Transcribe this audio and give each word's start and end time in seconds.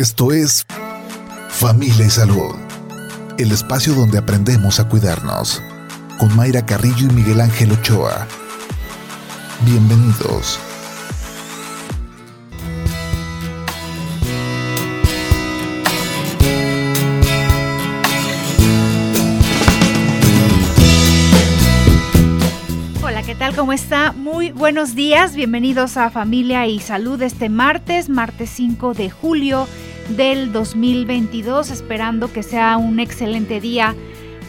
Esto 0.00 0.32
es 0.32 0.64
Familia 1.50 2.06
y 2.06 2.08
Salud, 2.08 2.54
el 3.36 3.52
espacio 3.52 3.92
donde 3.92 4.16
aprendemos 4.16 4.80
a 4.80 4.88
cuidarnos, 4.88 5.62
con 6.18 6.34
Mayra 6.34 6.64
Carrillo 6.64 7.08
y 7.10 7.12
Miguel 7.12 7.38
Ángel 7.38 7.72
Ochoa. 7.72 8.26
Bienvenidos. 9.66 10.58
Hola, 23.02 23.22
¿qué 23.22 23.34
tal? 23.34 23.54
¿Cómo 23.54 23.74
está? 23.74 24.12
Muy 24.12 24.50
buenos 24.50 24.94
días. 24.94 25.36
Bienvenidos 25.36 25.98
a 25.98 26.08
Familia 26.08 26.66
y 26.66 26.80
Salud 26.80 27.20
este 27.20 27.50
martes, 27.50 28.08
martes 28.08 28.48
5 28.48 28.94
de 28.94 29.10
julio 29.10 29.68
del 30.16 30.52
2022, 30.52 31.70
esperando 31.70 32.32
que 32.32 32.42
sea 32.42 32.76
un 32.76 33.00
excelente 33.00 33.60
día 33.60 33.94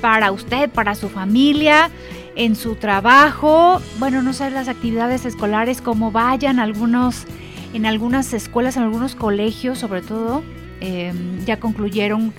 para 0.02 0.32
usted, 0.32 0.70
para 0.70 0.96
su 0.96 1.10
familia, 1.10 1.90
en 2.36 2.56
su 2.56 2.76
trabajo, 2.76 3.82
bueno, 4.00 4.22
no 4.22 4.34
sé 4.34 4.50
las 4.50 4.68
actividades 4.68 5.26
escolares, 5.26 5.82
cómo 5.82 6.12
vayan, 6.12 6.60
algunos, 6.60 7.26
en 7.74 7.86
algunas 7.86 8.34
escuelas, 8.34 8.78
en 8.78 8.84
algunos 8.84 9.16
colegios 9.16 9.80
sobre 9.80 10.02
todo, 10.02 10.44
em, 10.80 11.44
ya 11.46 11.60
concluyeron 11.60 12.34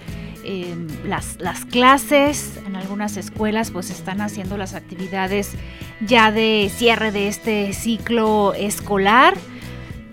em, 0.44 0.88
las, 1.06 1.36
las 1.38 1.64
clases, 1.64 2.58
en 2.66 2.74
algunas 2.74 3.16
escuelas 3.16 3.70
pues 3.70 3.90
están 3.90 4.20
haciendo 4.20 4.56
las 4.56 4.74
actividades 4.74 5.52
ya 6.00 6.32
de 6.32 6.68
cierre 6.74 7.12
de 7.12 7.28
este 7.28 7.72
ciclo 7.72 8.52
escolar, 8.54 9.34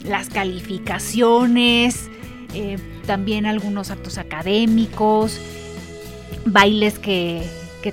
las 0.04 0.30
calificaciones, 0.30 2.10
eh, 2.54 2.78
también 3.10 3.48
algunos 3.48 3.90
actos 3.90 4.20
académicos, 4.20 5.42
bailes 6.46 7.00
que, 7.00 7.44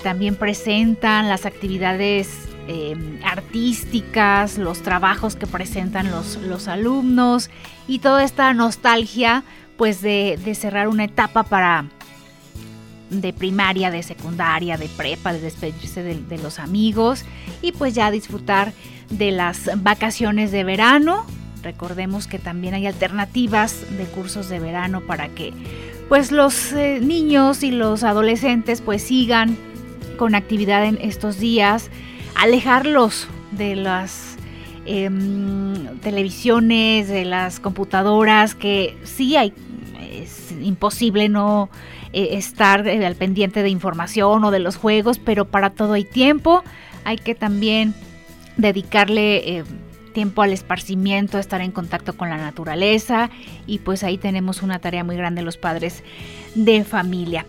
también 0.03 0.37
presentan, 0.37 1.27
las 1.31 1.47
actividades 1.47 2.29
em, 2.69 3.19
artísticas, 3.25 4.59
los 4.59 4.83
trabajos 4.83 5.35
que 5.35 5.47
presentan 5.47 6.11
los, 6.11 6.37
los, 6.37 6.69
alumnos 6.69 7.49
y 7.89 8.01
toda 8.01 8.25
esta 8.25 8.53
nostalgia 8.53 9.43
pues 9.79 10.03
de, 10.03 10.39
cerrar 10.55 10.89
una 10.89 11.05
etapa 11.05 11.45
para 11.45 11.87
de 13.09 13.33
primaria, 13.33 13.91
de 13.91 14.03
secundaria, 14.03 14.77
de 14.77 14.91
prepa, 14.91 15.33
de 15.33 15.41
despedirse 15.41 16.03
de 16.03 16.39
los 16.43 16.59
amigos 16.59 17.25
y 17.63 17.73
pues 17.73 17.95
ya 17.95 18.11
disfrutar 18.11 18.75
de 19.09 19.31
las 19.31 19.71
vacaciones 19.83 20.53
de 20.53 20.63
verano 20.63 21.25
Recordemos 21.67 22.29
que 22.29 22.39
también 22.39 22.75
hay 22.75 22.87
alternativas 22.87 23.85
de 23.99 24.05
cursos 24.05 24.49
de 24.49 24.61
verano 24.61 25.01
para 25.01 25.27
que 25.31 25.53
pues 26.09 26.31
los 26.31 26.73
eh, 26.73 27.01
niños 27.03 27.65
y 27.65 27.73
los 27.73 28.05
adolescentes 28.05 28.81
pues 28.81 29.03
sigan 29.03 29.57
con 30.17 30.37
actividad 30.37 30.85
en 30.85 30.97
estos 31.01 31.41
días, 31.41 31.91
alejarlos 32.37 33.27
de 33.51 33.75
las 33.75 34.37
em, 34.85 35.99
televisiones, 36.03 37.09
de 37.09 37.25
las 37.25 37.59
computadoras, 37.59 38.55
que 38.55 38.97
sí 39.03 39.37
hay, 39.37 39.53
es 40.09 40.53
imposible 40.63 41.29
no 41.29 41.69
eh, 42.13 42.29
estar 42.37 42.87
eh, 42.87 43.05
al 43.05 43.17
pendiente 43.17 43.65
de 43.65 43.71
información 43.71 44.45
o 44.45 44.53
de 44.53 44.61
los 44.61 44.77
juegos, 44.77 45.19
pero 45.19 45.47
para 45.47 45.71
todo 45.71 45.95
hay 45.95 46.05
tiempo, 46.05 46.63
hay 47.03 47.19
que 47.19 47.35
también 47.35 47.93
dedicarle 48.57 49.65
tiempo 50.17 50.41
al 50.41 50.55
esparcimiento, 50.55 51.37
a 51.37 51.41
estar 51.41 51.61
en 51.61 51.73
contacto 51.73 52.17
con 52.17 52.31
la 52.31 52.39
naturaleza 52.39 53.29
y 53.67 53.81
pues 53.81 54.03
ahí 54.03 54.17
tenemos 54.17 54.63
una 54.63 54.79
tarea 54.79 55.05
muy 55.05 55.15
grande 55.15 55.43
los 55.43 55.59
padres 55.59 56.03
de 56.55 56.85
familia. 56.85 57.45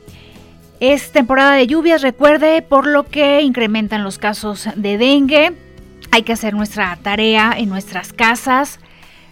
Es 0.82 1.14
temporada 1.14 1.54
de 1.54 1.66
lluvias, 1.66 2.02
recuerde, 2.02 2.62
por 2.62 2.86
lo 2.86 3.06
que 3.06 3.42
incrementan 3.42 4.04
los 4.04 4.18
casos 4.18 4.68
de 4.76 4.98
dengue. 4.98 5.54
Hay 6.12 6.24
que 6.24 6.34
hacer 6.34 6.56
nuestra 6.56 6.94
tarea 7.02 7.54
en 7.58 7.70
nuestras 7.70 8.12
casas, 8.12 8.82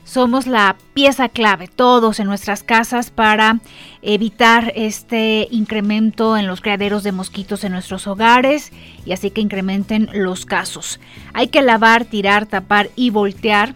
somos 0.05 0.45
la 0.45 0.77
pieza 0.93 1.29
clave, 1.29 1.67
todos 1.67 2.19
en 2.19 2.27
nuestras 2.27 2.63
casas, 2.63 3.09
para 3.09 3.59
evitar 4.03 4.71
este 4.75 5.47
incremento 5.49 6.37
en 6.37 6.45
los 6.45 6.61
criaderos 6.61 7.03
de 7.03 7.11
mosquitos 7.11 7.63
en 7.63 7.71
nuestros 7.71 8.05
hogares 8.05 8.71
y 9.03 9.11
así 9.13 9.31
que 9.31 9.41
incrementen 9.41 10.07
los 10.13 10.45
casos. 10.45 10.99
Hay 11.33 11.47
que 11.47 11.63
lavar, 11.63 12.05
tirar, 12.05 12.45
tapar 12.45 12.89
y 12.95 13.09
voltear 13.09 13.73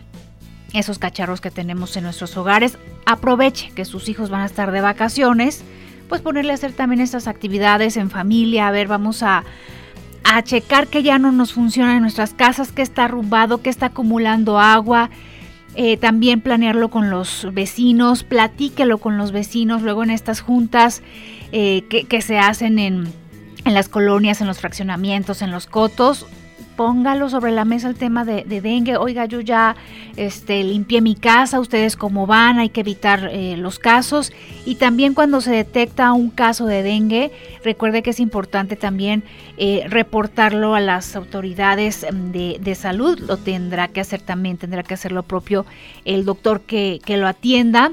esos 0.74 1.00
cacharros 1.00 1.42
que 1.42 1.50
tenemos 1.50 1.98
en 1.98 2.04
nuestros 2.04 2.38
hogares. 2.38 2.78
Aproveche 3.08 3.72
que 3.72 3.84
sus 3.84 4.08
hijos 4.08 4.30
van 4.30 4.42
a 4.42 4.46
estar 4.46 4.72
de 4.72 4.82
vacaciones, 4.82 5.64
pues 6.08 6.22
ponerle 6.22 6.52
a 6.52 6.56
hacer 6.56 6.74
también 6.74 7.02
estas 7.02 7.28
actividades 7.28 7.98
en 7.98 8.12
familia. 8.12 8.68
A 8.68 8.72
ver, 8.72 8.88
vamos 8.88 9.24
a, 9.24 9.44
a 10.24 10.44
checar 10.44 10.88
que 10.88 11.02
ya 11.02 11.18
no 11.18 11.32
nos 11.32 11.54
funciona 11.54 11.96
en 11.96 12.04
nuestras 12.04 12.36
casas, 12.36 12.72
que 12.72 12.84
está 12.84 13.06
arrumbado, 13.06 13.64
que 13.64 13.72
está 13.72 13.88
acumulando 13.88 14.60
agua 14.60 15.10
eh, 15.76 15.98
también 15.98 16.42
planearlo 16.42 16.90
con 16.90 17.10
los 17.10 17.48
vecinos, 17.54 18.24
platíquelo 18.24 18.98
con 18.98 19.18
los 19.18 19.32
vecinos, 19.32 19.82
luego 19.82 20.04
en 20.04 20.10
estas 20.10 20.42
juntas 20.42 21.02
eh, 21.52 21.84
que, 21.90 22.22
se 22.22 22.40
hacen 22.40 22.80
en, 22.80 23.08
en 23.66 23.74
las 23.74 23.90
colonias, 23.90 24.42
en 24.42 24.48
los 24.48 24.60
fraccionamientos, 24.60 25.42
en 25.42 25.52
los 25.52 25.68
cotos, 25.68 26.26
póngalo 26.80 27.30
sobre 27.30 27.52
la 27.52 27.66
mesa 27.66 27.90
el 27.90 27.96
tema 27.96 28.24
de, 28.24 28.46
dengue. 28.46 28.96
Oiga, 28.96 29.26
yo 29.26 29.42
ya 29.42 29.76
este, 30.16 30.64
limpié 30.64 31.02
mi 31.02 31.14
casa, 31.14 31.60
ustedes 31.60 31.98
cómo 31.98 32.26
van, 32.26 32.58
hay 32.58 32.70
que 32.70 32.80
evitar 32.80 33.28
eh, 33.34 33.58
los 33.58 33.80
casos. 33.80 34.32
Y 34.64 34.76
también 34.76 35.14
cuando 35.14 35.42
se 35.42 35.52
detecta 35.52 36.14
un 36.14 36.30
caso 36.30 36.68
de 36.68 36.82
dengue, 36.82 37.34
recuerde 37.66 38.02
que 38.02 38.12
es 38.12 38.22
importante 38.22 38.78
también 38.78 39.26
eh, 39.58 39.84
reportarlo 39.90 40.74
a 40.74 40.80
las 40.80 41.18
autoridades 41.18 42.08
mm, 42.10 42.32
de, 42.32 42.76
salud. 42.76 43.20
Lo 43.20 43.36
tendrá 43.36 43.90
que 43.90 44.00
hacer 44.00 44.22
también, 44.22 44.56
tendrá 44.56 44.82
que 44.84 44.94
hacer 44.94 45.12
lo 45.12 45.24
propio 45.24 45.66
el 46.06 46.24
doctor 46.24 46.62
que, 46.62 47.02
que 47.04 47.18
lo 47.18 47.28
atienda 47.28 47.92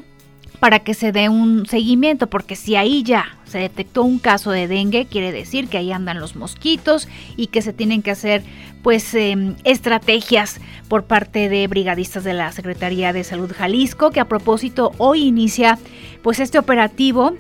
para 0.61 0.81
que 0.81 0.95
se 0.95 1.13
dé 1.13 1.29
un 1.29 1.67
seguimiento, 1.67 2.29
porque 2.29 2.57
si 2.57 2.77
ahí 2.77 3.03
ya 3.03 3.37
se 3.45 3.59
detectó 3.59 4.03
un 4.03 4.19
caso 4.19 4.51
de 4.51 4.69
dengue, 4.69 5.07
quiere 5.07 5.33
decir 5.33 5.69
que 5.69 5.79
ahí 5.79 5.93
andan 5.93 6.21
los 6.21 6.37
mosquitos 6.37 7.09
y 7.37 7.49
que 7.49 7.63
se 7.63 7.73
tienen 7.73 8.03
que 8.03 8.11
hacer 8.11 8.43
pues 8.83 9.15
em, 9.15 9.57
estrategias 9.65 10.61
por 10.89 11.05
parte 11.05 11.49
de 11.49 11.67
brigadistas 11.67 12.25
de 12.25 12.35
la 12.35 12.53
Secretaría 12.53 13.13
de 13.13 13.25
Salud 13.25 13.53
Jalisco, 13.57 14.11
que 14.11 14.21
a 14.21 14.29
propósito 14.29 14.93
hoy 14.99 15.25
inicia 15.25 15.79
pues 16.23 16.41
este 16.41 16.59
operativo 16.59 17.35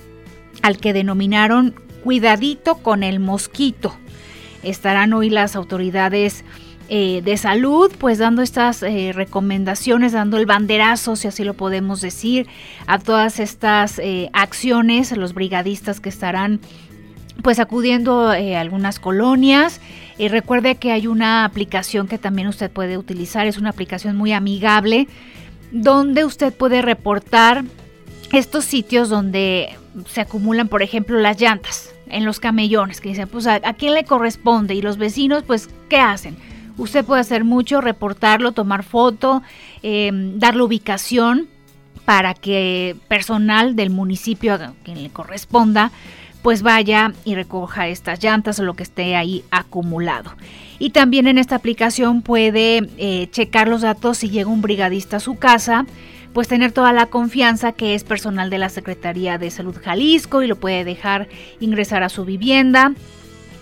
al 0.62 0.78
que 0.78 0.93
denominaron 0.93 1.75
Cuidadito 2.03 2.77
con 2.77 3.03
el 3.03 3.19
mosquito. 3.19 3.97
Estarán 4.62 5.12
hoy 5.12 5.28
las 5.28 5.56
autoridades 5.56 6.44
eh, 6.88 7.20
de 7.24 7.36
salud, 7.36 7.91
pues 7.98 8.19
dando 8.19 8.42
estas 8.42 8.80
eh, 8.84 9.10
recomendaciones, 9.12 10.12
dando 10.12 10.36
el 10.36 10.47
banderazo, 10.47 11.16
si 11.16 11.26
así 11.26 11.42
lo 11.42 11.54
podemos 11.54 12.00
decir, 12.00 12.47
a 12.86 13.00
todas 13.00 13.41
estas 13.41 13.98
eh, 13.98 14.30
acciones, 14.32 15.10
los 15.16 15.34
brigadistas 15.34 15.98
que 15.98 16.08
estarán 16.08 16.60
pues 17.42 17.58
acudiendo 17.58 18.28
a 18.28 18.60
algunas 18.60 19.00
colonias. 19.00 19.80
Y 20.16 20.28
recuerde 20.28 20.76
que 20.76 20.92
hay 20.92 21.08
una 21.08 21.44
aplicación 21.44 22.06
que 22.06 22.19
también 22.19 22.47
usted 22.47 22.70
puede 22.70 22.97
utilizar, 22.97 23.48
es 23.48 23.58
una 23.58 23.70
aplicación 23.70 24.16
muy 24.16 24.32
amigable, 24.32 25.08
donde 25.72 26.24
usted 26.24 26.54
puede 26.54 26.82
reportar 26.82 27.64
estos 28.32 28.64
sitios 28.64 29.08
donde 29.08 29.76
se 30.06 30.20
acumulan, 30.20 30.68
por 30.68 30.82
ejemplo, 30.82 31.18
las 31.18 31.41
llantas 31.41 31.92
en 32.08 32.24
los 32.24 32.38
camellones, 32.38 33.00
que 33.00 33.08
dicen, 33.08 33.28
pues 33.28 33.48
a, 33.48 33.54
a 33.64 33.74
quién 33.74 33.94
le 33.94 34.04
corresponde 34.04 34.74
y 34.74 34.82
los 34.82 34.98
vecinos, 34.98 35.42
pues, 35.42 35.68
¿qué 35.88 35.98
hacen? 35.98 36.36
Usted 36.78 37.04
puede 37.04 37.20
hacer 37.20 37.44
mucho, 37.44 37.81
reportarlo, 37.81 38.53
tomar 38.53 38.82
foto, 38.82 39.42
eh, 39.82 40.10
dar 40.37 40.56
la 40.56 40.64
ubicación 40.64 41.48
para 42.04 42.34
que 42.34 42.97
personal 43.09 43.77
del 43.77 43.91
municipio 43.91 44.54
a 44.54 44.72
quien 44.84 45.03
le 45.03 45.10
corresponda 45.10 45.91
pues 46.47 46.62
vaya 46.62 47.12
y 47.24 47.34
recoja 47.34 47.89
estas 47.89 48.22
llantas 48.22 48.60
o 48.60 48.62
lo 48.62 48.74
que 48.74 48.84
esté 48.84 49.16
ahí 49.16 49.42
acumulado. 49.50 50.33
Y 50.78 50.91
también 50.91 51.27
en 51.27 51.39
esta 51.39 51.56
aplicación 51.56 52.22
puede 52.22 52.89
eh, 52.98 53.27
checar 53.33 53.66
los 53.66 53.80
datos 53.80 54.18
si 54.18 54.30
llega 54.30 54.48
un 54.48 54.62
brigadista 54.62 55.16
a 55.16 55.21
su 55.21 55.34
casa, 55.34 55.86
pues 56.33 56.47
tener 56.47 56.71
toda 56.71 56.92
la 56.92 57.06
confianza 57.06 57.72
que 57.72 57.97
es 57.97 58.04
personal 58.04 58.48
de 58.48 58.59
la 58.59 58.68
Secretaría 58.68 59.39
de 59.39 59.50
Salud 59.50 59.74
Jalisco 59.83 60.41
y 60.41 60.47
lo 60.47 60.54
puede 60.54 60.84
dejar 60.84 61.27
ingresar 61.59 62.04
a 62.04 62.09
su 62.09 62.24
vivienda 62.24 62.92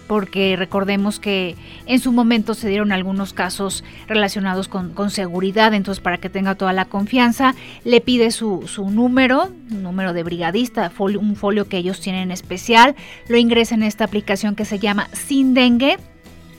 porque 0.07 0.55
recordemos 0.57 1.19
que 1.19 1.57
en 1.87 1.99
su 1.99 2.13
momento 2.13 2.55
se 2.55 2.69
dieron 2.69 2.93
algunos 2.93 3.33
casos 3.33 3.85
relacionados 4.07 4.69
con, 4.69 5.11
seguridad, 5.11 5.75
entonces 5.75 6.03
para 6.03 6.19
que 6.19 6.31
tenga 6.31 6.55
toda 6.55 6.73
la 6.73 6.87
confianza, 6.87 7.55
le 7.85 8.01
pide 8.01 8.31
su, 8.31 8.67
su 8.67 8.91
número, 8.91 9.51
número 9.69 10.13
de 10.13 10.23
brigadista, 10.23 10.91
un 10.99 11.37
folio 11.37 11.69
que 11.69 11.79
ellos 11.79 12.01
tienen 12.01 12.31
especial, 12.31 12.95
lo 13.29 13.37
ingresa 13.37 13.75
en 13.75 13.83
esta 13.83 14.05
aplicación 14.05 14.55
que 14.55 14.65
se 14.65 14.79
llama 14.79 15.09
Sin 15.13 15.55
Dengue 15.55 15.99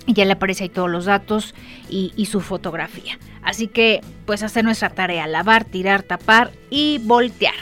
y 0.05 0.13
ya 0.13 0.25
le 0.25 0.33
aparece 0.33 0.65
ahí 0.65 0.69
todos 0.69 0.89
los 0.89 1.05
datos 1.05 1.55
y, 1.89 2.13
y 2.15 2.27
su 2.27 2.41
fotografía. 2.41 3.17
Así 3.41 3.67
que 3.67 4.01
pues 4.25 4.43
hacer 4.43 4.63
nuestra 4.63 4.89
tarea, 4.89 5.27
lavar, 5.27 5.65
tirar, 5.65 6.03
tapar 6.03 6.51
y 6.69 6.99
voltear. 7.03 7.55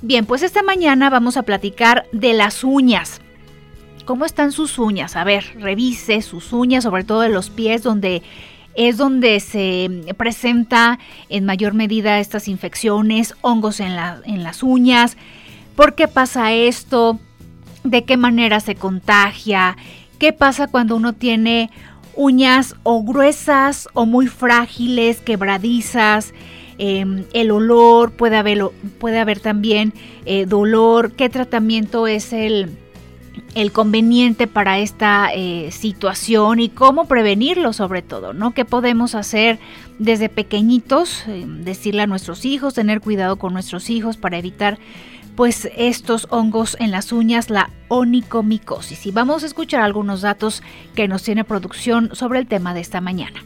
Bien, 0.00 0.26
pues 0.26 0.42
esta 0.42 0.62
mañana 0.62 1.10
vamos 1.10 1.36
a 1.36 1.42
platicar 1.42 2.06
de 2.12 2.32
las 2.32 2.62
uñas. 2.62 3.20
¿Cómo 4.08 4.24
están 4.24 4.52
sus 4.52 4.78
uñas? 4.78 5.16
A 5.16 5.24
ver, 5.24 5.44
revise 5.60 6.22
sus 6.22 6.54
uñas, 6.54 6.84
sobre 6.84 7.04
todo 7.04 7.20
de 7.20 7.28
los 7.28 7.50
pies, 7.50 7.82
donde 7.82 8.22
es 8.74 8.96
donde 8.96 9.38
se 9.38 9.90
presenta 10.16 10.98
en 11.28 11.44
mayor 11.44 11.74
medida 11.74 12.18
estas 12.18 12.48
infecciones, 12.48 13.34
hongos 13.42 13.80
en, 13.80 13.92
en 14.24 14.42
las 14.42 14.62
uñas. 14.62 15.18
¿Por 15.76 15.94
qué 15.94 16.08
pasa 16.08 16.54
esto? 16.54 17.20
¿De 17.84 18.04
qué 18.04 18.16
manera 18.16 18.60
se 18.60 18.76
contagia? 18.76 19.76
¿Qué 20.18 20.32
pasa 20.32 20.68
cuando 20.68 20.96
uno 20.96 21.12
tiene 21.12 21.70
uñas 22.14 22.76
o 22.84 23.02
gruesas 23.02 23.90
o 23.92 24.06
muy 24.06 24.26
frágiles, 24.26 25.20
quebradizas? 25.20 26.32
Em, 26.78 27.24
el 27.34 27.50
olor, 27.50 28.12
puede 28.12 28.38
haber, 28.38 28.70
puede 29.00 29.18
haber 29.18 29.40
también 29.40 29.92
eh, 30.24 30.46
dolor, 30.46 31.12
qué 31.12 31.28
tratamiento 31.28 32.06
es 32.06 32.32
el, 32.32 32.78
el 33.58 33.72
conveniente 33.72 34.46
para 34.46 34.78
esta 34.78 35.30
eh, 35.34 35.70
situación 35.72 36.60
y 36.60 36.68
cómo 36.68 37.06
prevenirlo 37.06 37.72
sobre 37.72 38.02
todo, 38.02 38.32
¿no? 38.32 38.54
¿Qué 38.54 38.64
podemos 38.64 39.14
hacer 39.14 39.58
desde 39.98 40.28
pequeñitos? 40.28 41.24
Eh, 41.26 41.44
decirle 41.46 42.02
a 42.02 42.06
nuestros 42.06 42.44
hijos, 42.44 42.74
tener 42.74 43.00
cuidado 43.00 43.36
con 43.36 43.52
nuestros 43.52 43.90
hijos 43.90 44.16
para 44.16 44.38
evitar 44.38 44.78
pues 45.34 45.68
estos 45.76 46.26
hongos 46.30 46.76
en 46.80 46.90
las 46.90 47.12
uñas, 47.12 47.48
la 47.48 47.70
onicomicosis. 47.88 49.06
Y 49.06 49.12
vamos 49.12 49.42
a 49.42 49.46
escuchar 49.46 49.82
algunos 49.82 50.22
datos 50.22 50.62
que 50.94 51.06
nos 51.06 51.22
tiene 51.22 51.44
producción 51.44 52.10
sobre 52.12 52.40
el 52.40 52.48
tema 52.48 52.74
de 52.74 52.80
esta 52.80 53.00
mañana. 53.00 53.44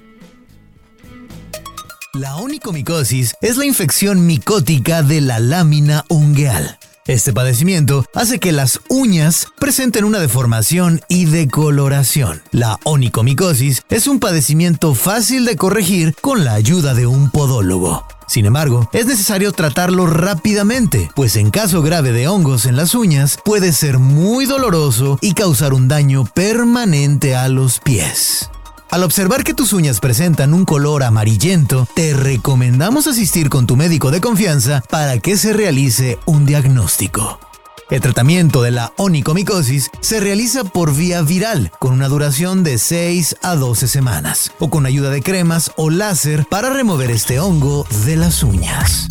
La 2.14 2.37
onicomicosis 2.37 3.35
es 3.41 3.56
la 3.56 3.64
infección 3.64 4.26
micótica 4.26 5.03
de 5.03 5.23
la 5.23 5.38
lámina 5.38 6.05
ungueal. 6.09 6.79
Este 7.08 7.32
padecimiento 7.32 8.04
hace 8.14 8.38
que 8.38 8.52
las 8.52 8.81
uñas 8.88 9.49
presenten 9.58 10.04
una 10.04 10.20
deformación 10.20 11.00
y 11.08 11.25
decoloración. 11.25 12.43
La 12.52 12.78
onicomicosis 12.84 13.82
es 13.90 14.06
un 14.06 14.20
padecimiento 14.20 14.94
fácil 14.94 15.44
de 15.44 15.56
corregir 15.56 16.14
con 16.20 16.44
la 16.44 16.54
ayuda 16.54 16.94
de 16.94 17.08
un 17.08 17.32
podólogo. 17.32 18.06
Sin 18.28 18.46
embargo, 18.46 18.88
es 18.93 19.06
necesario 19.06 19.50
tratarlo 19.50 20.06
rápidamente, 20.06 21.10
pues 21.16 21.34
en 21.34 21.50
caso 21.50 21.82
grave 21.82 22.12
de 22.12 22.28
hongos 22.28 22.66
en 22.66 22.76
las 22.76 22.94
uñas 22.94 23.37
puede 23.44 23.72
ser 23.72 23.99
muy 23.99 24.46
doloroso 24.46 25.19
y 25.20 25.34
causar 25.34 25.75
un 25.75 25.88
daño 25.88 26.25
permanente 26.25 27.34
a 27.34 27.49
los 27.49 27.81
pies. 27.81 28.49
Al 28.92 29.04
observar 29.04 29.42
que 29.42 29.54
tus 29.54 29.72
uñas 29.72 30.00
presentan 30.00 30.52
un 30.52 30.66
color 30.66 31.02
amarillento, 31.02 31.88
te 31.94 32.12
recomendamos 32.12 33.06
asistir 33.06 33.48
con 33.48 33.66
tu 33.66 33.74
médico 33.74 34.10
de 34.10 34.20
confianza 34.20 34.82
para 34.90 35.18
que 35.18 35.38
se 35.38 35.54
realice 35.54 36.18
un 36.26 36.44
diagnóstico. 36.44 37.40
El 37.88 38.02
tratamiento 38.02 38.60
de 38.60 38.70
la 38.70 38.92
onicomicosis 38.98 39.90
se 40.02 40.20
realiza 40.20 40.64
por 40.64 40.94
vía 40.94 41.22
viral, 41.22 41.72
con 41.78 41.94
una 41.94 42.08
duración 42.08 42.64
de 42.64 42.76
6 42.76 43.36
a 43.40 43.56
12 43.56 43.88
semanas, 43.88 44.52
o 44.58 44.68
con 44.68 44.84
ayuda 44.84 45.08
de 45.08 45.22
cremas 45.22 45.72
o 45.76 45.88
láser 45.88 46.44
para 46.50 46.68
remover 46.68 47.10
este 47.10 47.40
hongo 47.40 47.86
de 48.04 48.16
las 48.16 48.42
uñas. 48.42 49.08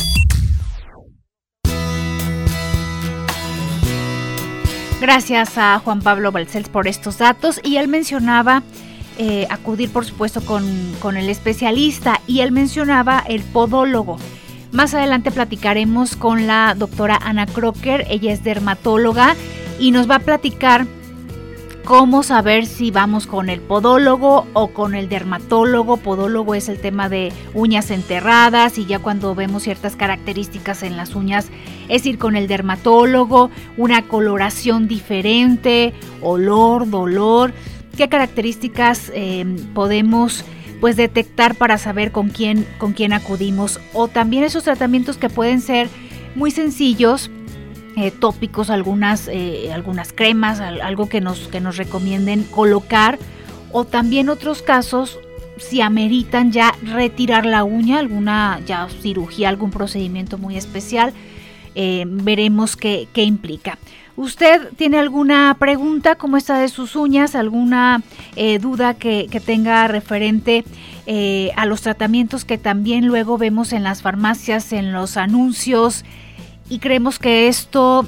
Gracias 5.00 5.58
a 5.58 5.80
Juan 5.80 6.02
Pablo 6.02 6.30
Balcells 6.30 6.68
por 6.68 6.86
estos 6.86 7.18
datos 7.18 7.60
y 7.64 7.78
él 7.78 7.88
mencionaba 7.88 8.62
eh, 9.18 9.46
acudir 9.50 9.90
por 9.90 10.04
supuesto 10.04 10.40
con, 10.40 11.16
el 11.16 11.28
especialista 11.28 12.20
y 12.26 12.40
él 12.40 12.52
mencionaba 12.52 13.22
el 13.26 13.42
podólogo. 13.42 14.18
Más 14.70 14.94
adelante 14.94 15.30
platicaremos 15.30 16.16
con 16.16 16.46
la 16.46 16.74
doctora 16.76 17.18
Ana 17.22 17.46
Crocker, 17.46 18.06
ella 18.08 18.32
es 18.32 18.42
dermatóloga 18.42 19.36
y 19.78 19.90
nos 19.90 20.08
va 20.08 20.16
a 20.16 20.20
platicar 20.20 20.86
cómo 21.84 22.22
saber 22.22 22.66
si 22.66 22.90
vamos 22.90 23.26
con 23.26 23.48
el 23.50 23.60
podólogo 23.60 24.46
o 24.54 24.68
con 24.68 24.94
el 24.94 25.08
dermatólogo. 25.08 25.98
Podólogo 25.98 26.54
es 26.54 26.68
el 26.68 26.78
tema 26.78 27.08
de 27.08 27.32
uñas 27.54 27.90
enterradas 27.90 28.78
y 28.78 28.86
ya 28.86 28.98
cuando 28.98 29.34
vemos 29.34 29.64
ciertas 29.64 29.96
características 29.96 30.82
en 30.82 30.96
las 30.96 31.14
uñas 31.14 31.48
es 31.88 32.06
ir 32.06 32.18
con 32.18 32.36
el 32.36 32.46
dermatólogo, 32.46 33.50
una 33.76 34.02
coloración 34.02 34.88
diferente, 34.88 35.92
olor, 36.22 36.88
dolor 36.88 37.52
qué 37.96 38.08
características 38.08 39.10
eh, 39.14 39.44
podemos 39.74 40.44
pues 40.80 40.96
detectar 40.96 41.54
para 41.54 41.78
saber 41.78 42.10
con 42.10 42.30
quién, 42.30 42.66
con 42.78 42.92
quién 42.92 43.12
acudimos 43.12 43.80
o 43.92 44.08
también 44.08 44.42
esos 44.42 44.64
tratamientos 44.64 45.16
que 45.16 45.28
pueden 45.28 45.60
ser 45.60 45.88
muy 46.34 46.50
sencillos 46.50 47.30
eh, 47.96 48.10
tópicos, 48.10 48.70
algunas, 48.70 49.28
eh, 49.28 49.70
algunas 49.72 50.12
cremas, 50.12 50.60
algo 50.60 51.08
que 51.08 51.20
nos, 51.20 51.48
que 51.48 51.60
nos 51.60 51.76
recomienden 51.76 52.42
colocar, 52.44 53.18
o 53.70 53.84
también 53.84 54.28
otros 54.28 54.62
casos 54.62 55.20
si 55.58 55.82
ameritan 55.82 56.50
ya 56.50 56.74
retirar 56.82 57.46
la 57.46 57.64
uña, 57.64 57.98
alguna 57.98 58.60
ya 58.66 58.88
cirugía, 59.02 59.50
algún 59.50 59.70
procedimiento 59.70 60.38
muy 60.38 60.56
especial, 60.56 61.12
veremos 61.74 62.76
qué, 62.76 63.08
qué 63.12 63.22
implica. 63.22 63.78
¿Usted 64.16 64.68
tiene 64.76 64.98
alguna 64.98 65.56
pregunta? 65.58 66.16
¿Cómo 66.16 66.36
está 66.36 66.58
de 66.58 66.68
sus 66.68 66.96
uñas? 66.96 67.34
¿Alguna 67.34 68.02
eh, 68.36 68.58
duda 68.58 68.94
que, 68.94 69.28
tenga 69.44 69.88
referente 69.88 70.64
eh, 71.06 71.50
a 71.56 71.64
los 71.64 71.80
tratamientos 71.80 72.44
que 72.44 72.58
también 72.58 73.06
luego 73.06 73.38
vemos 73.38 73.72
en 73.72 73.82
las 73.82 74.02
farmacias, 74.02 74.72
en 74.72 74.92
los 74.92 75.16
anuncios? 75.16 76.04
Y 76.68 76.78
creemos 76.78 77.18
que 77.18 77.48
esto 77.48 78.06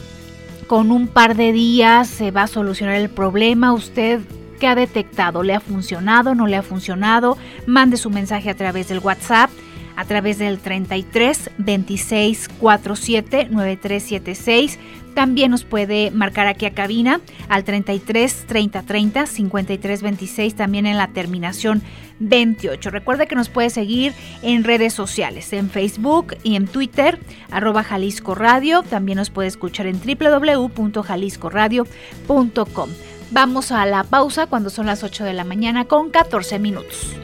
con 0.66 0.90
un 0.90 1.08
par 1.08 1.36
de 1.36 1.52
días 1.52 2.08
se 2.08 2.30
va 2.30 2.42
a 2.42 2.48
solucionar 2.48 2.96
el 2.96 3.08
problema. 3.08 3.72
¿Usted 3.72 4.20
qué 4.60 4.66
ha 4.66 4.74
detectado? 4.74 5.42
¿Le 5.42 5.54
ha 5.54 5.60
funcionado? 5.60 6.34
¿No 6.34 6.46
le 6.46 6.56
ha 6.56 6.62
funcionado? 6.62 7.38
Mande 7.66 7.96
su 7.96 8.10
mensaje 8.10 8.50
a 8.50 8.54
través 8.54 8.88
del 8.88 8.98
WhatsApp 8.98 9.50
a 9.96 10.05
través 10.05 10.38
del 10.38 10.58
33 10.58 11.50
26 11.58 12.49
47 12.61 13.49
9376 13.50 14.79
también 15.14 15.50
nos 15.52 15.64
puede 15.64 16.11
marcar 16.11 16.46
aquí 16.46 16.67
a 16.67 16.75
cabina 16.75 17.23
al 17.49 17.64
33 17.64 18.44
30 18.46 18.82
30 18.82 19.25
53 19.26 20.02
26, 20.02 20.55
también 20.56 20.85
en 20.87 20.99
la 20.99 21.08
terminación 21.08 21.82
28. 22.19 22.91
Recuerda 22.91 23.25
que 23.26 23.37
nos 23.37 23.49
puede 23.49 23.70
seguir 23.70 24.12
en 24.43 24.64
redes 24.64 24.93
sociales, 24.93 25.50
en 25.52 25.70
Facebook 25.70 26.37
y 26.43 26.56
en 26.56 26.67
Twitter, 26.67 27.20
arroba 27.50 27.85
Jalisco 27.85 28.35
Radio. 28.35 28.82
También 28.82 29.19
nos 29.19 29.31
puede 29.31 29.46
escuchar 29.49 29.87
en 29.87 30.00
www.jaliscoradio.com. 30.00 32.91
Vamos 33.31 33.72
a 33.72 33.86
la 33.86 34.05
pausa 34.05 34.46
cuando 34.46 34.69
son 34.70 34.86
las 34.86 35.03
8 35.03 35.24
de 35.24 35.32
la 35.32 35.43
mañana 35.44 35.86
con 35.86 36.10
14 36.10 36.58
minutos. 36.58 37.17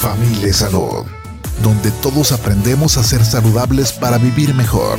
Familia 0.00 0.50
Salud, 0.54 1.04
donde 1.62 1.90
todos 1.90 2.32
aprendemos 2.32 2.96
a 2.96 3.02
ser 3.02 3.22
saludables 3.22 3.92
para 3.92 4.16
vivir 4.16 4.54
mejor. 4.54 4.98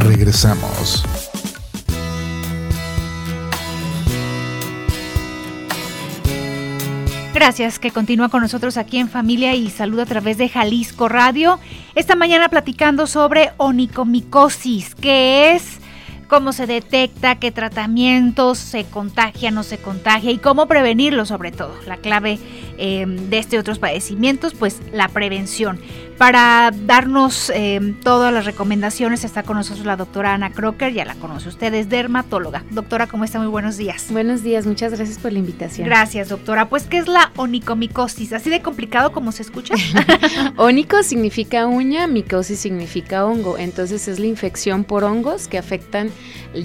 Regresamos. 0.00 1.04
Gracias 7.32 7.78
que 7.78 7.92
continúa 7.92 8.28
con 8.30 8.42
nosotros 8.42 8.78
aquí 8.78 8.98
en 8.98 9.08
Familia 9.08 9.54
y 9.54 9.70
Salud 9.70 10.00
a 10.00 10.06
través 10.06 10.38
de 10.38 10.48
Jalisco 10.48 11.08
Radio. 11.08 11.60
Esta 11.94 12.16
mañana 12.16 12.48
platicando 12.48 13.06
sobre 13.06 13.52
onicomicosis, 13.58 14.96
que 14.96 15.54
es 15.54 15.78
cómo 16.30 16.52
se 16.52 16.66
detecta, 16.66 17.40
qué 17.40 17.50
tratamientos 17.50 18.58
se 18.58 18.84
contagia, 18.84 19.50
no 19.50 19.64
se 19.64 19.78
contagia 19.78 20.30
y 20.30 20.38
cómo 20.38 20.66
prevenirlo 20.66 21.26
sobre 21.26 21.50
todo. 21.50 21.74
La 21.86 21.96
clave 21.96 22.38
eh, 22.82 23.04
de 23.06 23.38
este 23.38 23.58
otros 23.58 23.78
padecimientos, 23.78 24.54
pues 24.54 24.80
la 24.92 25.08
prevención. 25.08 25.78
Para 26.16 26.70
darnos 26.84 27.50
eh, 27.54 27.94
todas 28.02 28.32
las 28.32 28.44
recomendaciones 28.44 29.24
está 29.24 29.42
con 29.42 29.56
nosotros 29.56 29.86
la 29.86 29.96
doctora 29.96 30.34
Ana 30.34 30.50
Crocker, 30.50 30.92
ya 30.92 31.06
la 31.06 31.14
conoce 31.14 31.48
usted, 31.48 31.72
es 31.72 31.88
dermatóloga. 31.88 32.62
Doctora, 32.70 33.06
¿cómo 33.06 33.24
está? 33.24 33.38
Muy 33.38 33.48
buenos 33.48 33.78
días. 33.78 34.06
Buenos 34.10 34.42
días, 34.42 34.66
muchas 34.66 34.92
gracias 34.92 35.18
por 35.18 35.32
la 35.32 35.38
invitación. 35.38 35.86
Gracias, 35.86 36.28
doctora. 36.28 36.68
Pues, 36.68 36.84
¿qué 36.84 36.98
es 36.98 37.08
la 37.08 37.32
onicomicosis? 37.36 38.34
¿Así 38.34 38.50
de 38.50 38.60
complicado 38.60 39.12
como 39.12 39.32
se 39.32 39.42
escucha? 39.42 39.74
Ónico 40.56 41.02
significa 41.02 41.66
uña, 41.66 42.06
micosis 42.06 42.60
significa 42.60 43.24
hongo. 43.24 43.56
Entonces 43.56 44.06
es 44.08 44.18
la 44.18 44.26
infección 44.26 44.84
por 44.84 45.04
hongos 45.04 45.48
que 45.48 45.56
afectan 45.58 46.10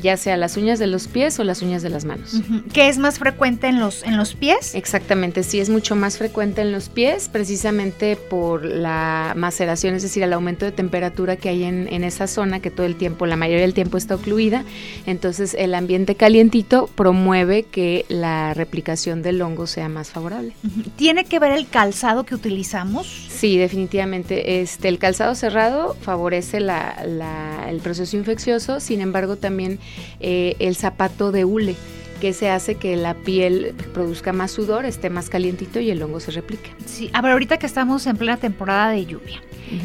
ya 0.02 0.18
sea 0.18 0.38
las 0.38 0.58
uñas 0.58 0.80
de 0.80 0.88
los 0.88 1.08
pies 1.08 1.40
o 1.40 1.44
las 1.44 1.62
uñas 1.62 1.82
de 1.82 1.90
las 1.90 2.06
manos. 2.06 2.42
¿Qué 2.74 2.90
es 2.90 2.98
más 2.98 3.20
frecuente 3.20 3.68
en 3.68 3.80
los, 3.80 4.04
en 4.04 4.18
los 4.18 4.34
pies? 4.34 4.76
Exactamente, 4.76 5.44
sí, 5.44 5.60
es 5.60 5.70
mucho 5.70 5.96
más 5.96 6.05
más 6.06 6.20
frecuente 6.20 6.62
en 6.62 6.72
los 6.72 6.90
pies, 6.90 7.30
precisamente 7.30 8.16
por 8.16 8.64
la 8.64 9.34
maceración, 9.36 9.96
es 9.96 10.04
decir, 10.04 10.22
el 10.22 10.34
aumento 10.34 10.64
de 10.64 10.72
temperatura 10.72 11.36
que 11.36 11.50
hay 11.50 11.64
en, 11.64 11.92
en 11.92 12.04
esa 12.04 12.28
zona, 12.28 12.60
que 12.60 12.70
todo 12.70 12.86
el 12.86 12.96
tiempo, 12.96 13.26
la 13.26 13.36
mayoría 13.36 13.64
del 13.64 13.74
tiempo 13.74 13.98
está 13.98 14.14
ocluida. 14.14 14.66
Entonces, 15.08 15.56
el 15.58 15.74
ambiente 15.74 16.14
calientito 16.14 16.88
promueve 16.94 17.64
que 17.64 18.06
la 18.08 18.54
replicación 18.54 19.24
del 19.24 19.42
hongo 19.42 19.66
sea 19.66 19.90
más 19.90 20.12
favorable. 20.12 20.54
¿Tiene 20.96 21.26
que 21.26 21.40
ver 21.40 21.54
el 21.54 21.68
calzado 21.68 22.24
que 22.24 22.36
utilizamos? 22.36 23.08
Sí, 23.08 23.58
definitivamente. 23.58 24.62
Este, 24.62 24.90
el 24.90 25.00
calzado 25.00 25.34
cerrado 25.34 25.96
favorece 26.02 26.58
el 26.58 27.80
proceso 27.82 28.16
infeccioso, 28.16 28.80
sin 28.80 29.02
embargo, 29.02 29.38
también 29.38 29.80
eh, 30.20 30.56
el 30.60 30.76
zapato 30.76 31.32
de 31.32 31.46
hule 31.46 31.76
que 32.20 32.34
se 32.34 32.50
hace 32.50 32.76
que 32.76 32.96
la 32.96 33.14
piel 33.14 33.76
produzca 33.94 34.34
más 34.34 34.52
sudor, 34.52 34.86
esté 34.86 35.10
más 35.10 35.30
calientito 35.30 35.80
y 35.80 35.90
el 35.92 36.02
hongo 36.02 36.20
se 36.20 36.32
replique. 36.32 36.72
Sí, 36.86 37.10
a 37.14 37.22
ver, 37.22 37.34
ahorita 37.34 37.58
que 37.58 37.66
estamos 37.66 38.08
en 38.08 38.18
plena 38.18 38.38
temporada 38.38 38.90
de 38.90 39.06
lluvia, 39.06 39.42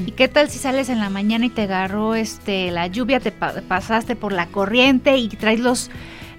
¿y 0.06 0.12
qué 0.12 0.28
tal 0.28 0.50
si 0.50 0.58
sales 0.58 0.88
en 0.88 1.00
la 1.00 1.10
mañana 1.10 1.46
y 1.46 1.50
te 1.50 1.62
agarró 1.62 2.14
este, 2.14 2.70
la 2.70 2.86
lluvia, 2.86 3.20
te 3.20 3.32
pasaste 3.32 4.16
por 4.16 4.32
la 4.32 4.46
corriente 4.46 5.16
y 5.16 5.28
traes 5.28 5.60
los, 5.60 5.90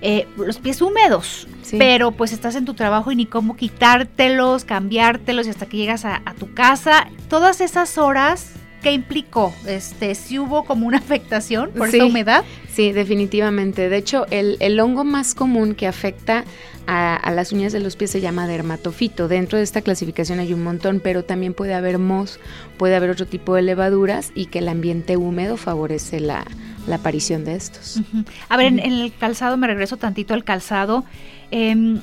eh, 0.01 0.27
los 0.37 0.59
pies 0.59 0.81
húmedos? 0.81 1.47
Pero 1.77 2.11
pues 2.11 2.33
estás 2.33 2.55
en 2.55 2.65
tu 2.65 2.73
trabajo 2.73 3.11
y 3.11 3.15
ni 3.15 3.25
cómo 3.25 3.55
quitártelos, 3.55 4.65
cambiártelos 4.65 5.47
y 5.47 5.51
hasta 5.51 5.67
que 5.67 5.77
llegas 5.77 6.03
a, 6.03 6.21
a 6.25 6.33
tu 6.33 6.53
casa. 6.53 7.07
Todas 7.29 7.61
esas 7.61 7.97
horas 7.97 8.51
¿Qué 8.81 8.91
implicó? 8.91 9.53
Este, 9.67 10.15
si 10.15 10.39
hubo 10.39 10.63
como 10.63 10.87
una 10.87 10.97
afectación 10.97 11.69
por 11.71 11.89
esa 11.89 12.05
humedad. 12.05 12.43
Sí, 12.73 12.91
definitivamente. 12.91 13.89
De 13.89 13.97
hecho, 13.97 14.25
el, 14.31 14.79
hongo 14.79 15.03
más 15.03 15.35
común 15.35 15.75
que 15.75 15.87
afecta 15.87 16.45
a, 16.87 17.31
las 17.31 17.51
uñas 17.51 17.73
de 17.73 17.79
los 17.79 17.95
pies 17.95 18.09
se 18.09 18.21
llama 18.21 18.47
dermatofito. 18.47 19.27
Dentro 19.27 19.59
de 19.59 19.63
esta 19.63 19.81
clasificación 19.81 20.39
hay 20.39 20.53
un 20.53 20.63
montón, 20.63 20.99
pero 20.99 21.23
también 21.23 21.53
puede 21.53 21.75
haber 21.75 21.99
mos, 21.99 22.39
puede 22.77 22.95
haber 22.95 23.11
otro 23.11 23.27
tipo 23.27 23.53
de 23.53 23.61
levaduras 23.61 24.31
y 24.33 24.47
que 24.47 24.59
el 24.59 24.67
ambiente 24.67 25.15
húmedo 25.15 25.57
favorece 25.57 26.19
la, 26.19 26.45
aparición 26.91 27.45
de 27.45 27.55
estos. 27.55 28.01
A 28.49 28.57
ver, 28.57 28.67
en, 28.67 28.79
el 28.79 29.13
calzado, 29.13 29.57
me 29.57 29.67
regreso 29.67 29.97
tantito 29.97 30.33
al 30.33 30.43
calzado. 30.43 31.05
Em, 31.51 32.01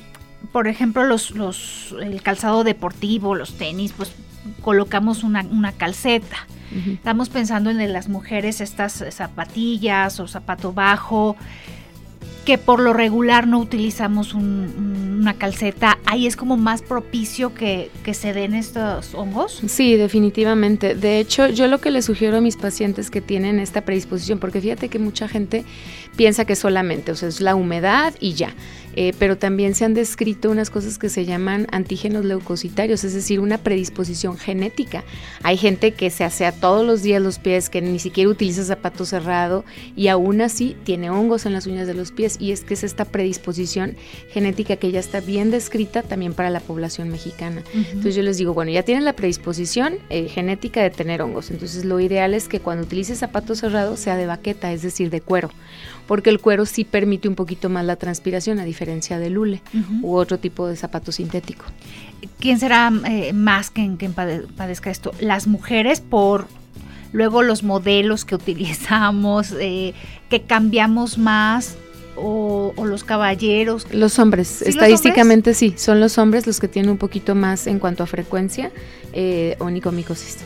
por 0.53 0.69
ejemplo, 0.69 1.03
los, 1.03 1.31
los, 1.31 1.93
el 2.01 2.21
calzado 2.21 2.63
deportivo, 2.63 3.35
los 3.35 3.57
tenis, 3.57 3.93
pues 3.95 4.13
colocamos 4.61 5.23
una, 5.23 5.41
una 5.43 5.71
calceta. 5.71 6.47
Estamos 6.85 7.29
pensando 7.29 7.71
en 7.71 7.91
las 7.91 8.09
mujeres 8.09 8.61
estas 8.61 9.03
zapatillas 9.09 10.19
o 10.19 10.27
zapato 10.27 10.71
bajo, 10.71 11.35
que 12.45 12.57
por 12.57 12.79
lo 12.79 12.93
regular 12.93 13.47
no 13.47 13.59
utilizamos 13.59 14.33
una 14.33 15.33
calceta, 15.33 15.97
ahí 16.05 16.25
es 16.25 16.35
como 16.35 16.57
más 16.57 16.81
propicio 16.81 17.53
que, 17.53 17.91
que, 18.03 18.13
se 18.13 18.33
den 18.33 18.53
estos 18.53 19.13
hongos. 19.13 19.61
Sí, 19.67 19.95
definitivamente. 19.95 20.95
De 20.95 21.19
hecho, 21.19 21.47
yo 21.47 21.67
lo 21.67 21.79
que 21.79 21.91
les 21.91 22.05
sugiero 22.05 22.37
a 22.37 22.41
mis 22.41 22.55
pacientes 22.55 23.11
que 23.11 23.21
tienen 23.21 23.59
esta 23.59 23.81
predisposición, 23.81 24.39
porque 24.39 24.61
fíjate 24.61 24.89
que 24.89 24.99
mucha 24.99 25.27
gente 25.27 25.65
piensa 26.19 26.43
que 26.43 26.57
solamente, 26.57 27.13
o 27.13 27.15
sea, 27.15 27.29
es 27.29 27.39
la 27.39 27.55
humedad 27.55 28.13
y 28.19 28.33
ya. 28.33 28.53
Eh, 28.95 29.13
pero 29.17 29.37
también 29.37 29.75
se 29.75 29.85
han 29.85 29.93
descrito 29.93 30.49
unas 30.51 30.69
cosas 30.69 30.97
que 30.97 31.07
se 31.07 31.23
llaman 31.23 31.67
antígenos 31.71 32.25
leucocitarios, 32.25 33.05
es 33.05 33.13
decir, 33.13 33.39
una 33.39 33.57
predisposición 33.57 34.37
genética. 34.37 35.05
Hay 35.43 35.55
gente 35.55 35.93
que 35.93 36.09
se 36.09 36.25
hace 36.25 36.45
a 36.45 36.51
todos 36.51 36.85
los 36.85 37.03
días 37.03 37.21
los 37.21 37.39
pies, 37.39 37.69
que 37.69 37.81
ni 37.81 37.99
siquiera 37.99 38.29
utiliza 38.29 38.65
zapato 38.65 39.05
cerrado 39.05 39.63
y 39.95 40.09
aún 40.09 40.41
así 40.41 40.75
tiene 40.83 41.09
hongos 41.09 41.45
en 41.45 41.53
las 41.53 41.67
uñas 41.67 41.87
de 41.87 41.93
los 41.93 42.11
pies 42.11 42.35
y 42.37 42.51
es 42.51 42.65
que 42.65 42.73
es 42.73 42.83
esta 42.83 43.05
predisposición 43.05 43.95
genética 44.31 44.75
que 44.75 44.91
ya 44.91 44.99
está 44.99 45.21
bien 45.21 45.51
descrita 45.51 46.01
también 46.01 46.33
para 46.33 46.49
la 46.49 46.59
población 46.59 47.07
mexicana. 47.07 47.63
Entonces 47.73 48.15
yo 48.15 48.23
les 48.23 48.37
digo, 48.37 48.53
bueno, 48.53 48.71
ya 48.71 48.83
tienen 48.83 49.05
la 49.05 49.13
predisposición 49.13 49.99
eh, 50.09 50.27
genética 50.27 50.81
de 50.81 50.89
tener 50.89 51.21
hongos, 51.21 51.51
entonces 51.51 51.85
lo 51.85 52.01
ideal 52.01 52.33
es 52.33 52.49
que 52.49 52.59
cuando 52.59 52.83
utilices 52.83 53.19
zapato 53.19 53.55
cerrado 53.55 53.95
sea 53.95 54.17
de 54.17 54.25
baqueta, 54.25 54.73
es 54.73 54.81
decir, 54.81 55.09
de 55.09 55.21
cuero 55.21 55.51
porque 56.09 56.31
el 56.31 56.39
cuero 56.39 56.65
sí 56.65 56.85
permite 56.85 57.27
un 57.27 57.35
poquito 57.35 57.69
más 57.69 57.85
la 57.85 57.95
transpiración 57.95 58.57
a 58.57 58.63
diferencia 58.63 59.19
del 59.19 59.37
hule 59.37 59.61
u 60.01 60.15
otro 60.15 60.39
tipo 60.39 60.67
de 60.67 60.75
zapato 60.75 61.11
sintético. 61.11 61.65
¿Quién 62.39 62.59
será 62.59 62.91
eh, 63.05 63.31
más 63.31 63.69
quien, 63.69 63.95
quien 63.95 64.13
padezca 64.13 64.89
esto? 64.89 65.11
Las 65.19 65.45
mujeres 65.45 66.01
por 66.01 66.47
luego 67.13 67.43
los 67.43 67.61
modelos 67.61 68.25
que 68.25 68.33
utilizamos, 68.41 69.53
eh, 69.59 69.93
que 70.31 70.41
cambiamos 70.41 71.19
más 71.19 71.77
o, 72.15 72.73
los 72.83 73.03
caballeros? 73.03 73.85
Los 73.93 74.17
hombres, 74.17 74.63
estadísticamente 74.63 75.53
sí, 75.53 75.75
son 75.77 75.99
los 75.99 76.17
hombres 76.17 76.47
los 76.47 76.59
que 76.59 76.67
tienen 76.67 76.89
un 76.89 76.97
poquito 76.97 77.35
más 77.35 77.67
en 77.67 77.77
cuanto 77.77 78.03
a 78.03 78.07
frecuencia 78.07 78.71
eh, 79.13 79.55
onicomicosis. 79.59 80.39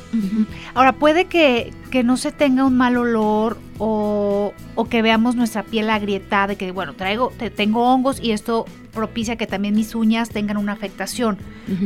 Ahora, 0.74 0.94
puede 0.94 1.26
que, 1.26 1.72
que, 1.90 2.04
no 2.04 2.18
se 2.18 2.32
tenga 2.32 2.66
un 2.66 2.76
mal 2.76 2.98
olor 2.98 3.58
o, 3.78 4.54
o, 4.76 4.86
que 4.86 5.02
veamos 5.02 5.36
nuestra 5.36 5.64
piel 5.64 5.90
agrietada, 5.90 6.56
que 6.56 6.72
bueno, 6.72 6.94
traigo, 6.94 7.32
tengo 7.56 7.92
hongos 7.92 8.20
y 8.22 8.32
esto 8.32 8.66
propicia 8.94 9.36
que 9.36 9.48
también 9.48 9.76
mis 9.76 9.96
uñas 9.96 10.30
tengan 10.30 10.58
una 10.58 10.72
afectación. 10.72 11.38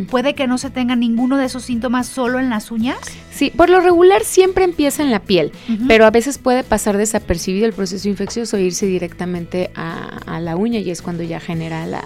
¿Puede 0.10 0.34
que 0.34 0.48
no 0.48 0.58
se 0.58 0.70
tenga 0.70 0.96
ninguno 0.96 1.38
de 1.38 1.46
esos 1.46 1.63
síntomas 1.63 2.08
solo 2.08 2.39
en 2.39 2.50
las 2.50 2.72
uñas? 2.72 2.98
Sí, 3.32 3.51
por 3.56 3.70
lo 3.70 3.79
regular 3.79 4.24
siempre 4.24 4.63
empieza 4.63 5.03
en 5.03 5.12
la 5.12 5.20
piel, 5.20 5.51
pero 5.88 6.06
a 6.06 6.12
veces 6.12 6.38
puede 6.38 6.63
pasar 6.63 6.98
desapercibido 6.98 7.65
el 7.65 7.74
proceso 7.74 8.10
infeccioso 8.10 8.58
e 8.58 8.63
irse 8.63 8.86
directamente 8.86 9.72
a, 9.75 10.39
la 10.41 10.56
uña 10.56 10.79
y 10.79 10.91
es 10.91 11.01
cuando 11.01 11.24
ya 11.24 11.39
genera 11.39 11.88
la, 11.88 12.03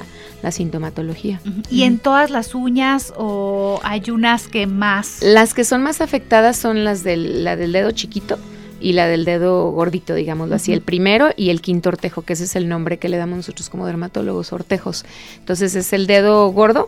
sintomatología. 0.51 1.39
¿Y 1.69 1.83
en 1.83 1.99
todas 1.99 2.29
las 2.29 2.55
uñas 2.55 3.13
o 3.17 3.79
hay 3.83 4.09
unas 4.11 4.47
que 4.47 4.67
más? 4.67 5.19
Las 5.21 5.53
que 5.53 5.63
son 5.63 5.81
más 5.81 6.01
afectadas 6.01 6.57
son 6.57 6.83
las 6.83 7.03
del, 7.03 7.43
la 7.43 7.55
del 7.55 7.71
dedo 7.71 7.91
chiquito 7.91 8.37
y 8.81 8.93
la 8.93 9.07
del 9.07 9.25
dedo 9.25 9.71
gordito, 9.71 10.15
digámoslo 10.15 10.55
así, 10.55 10.73
el 10.73 10.81
primero 10.81 11.29
y 11.37 11.49
el 11.49 11.61
quinto 11.61 11.89
ortejo, 11.89 12.23
que 12.23 12.33
ese 12.33 12.45
es 12.45 12.55
el 12.55 12.67
nombre 12.67 12.97
que 12.97 13.09
le 13.09 13.17
damos 13.17 13.37
nosotros 13.37 13.69
como 13.69 13.85
dermatólogos, 13.85 14.51
ortejos. 14.51 15.05
Entonces 15.37 15.75
es 15.75 15.93
el 15.93 16.07
dedo 16.07 16.47
gordo 16.49 16.87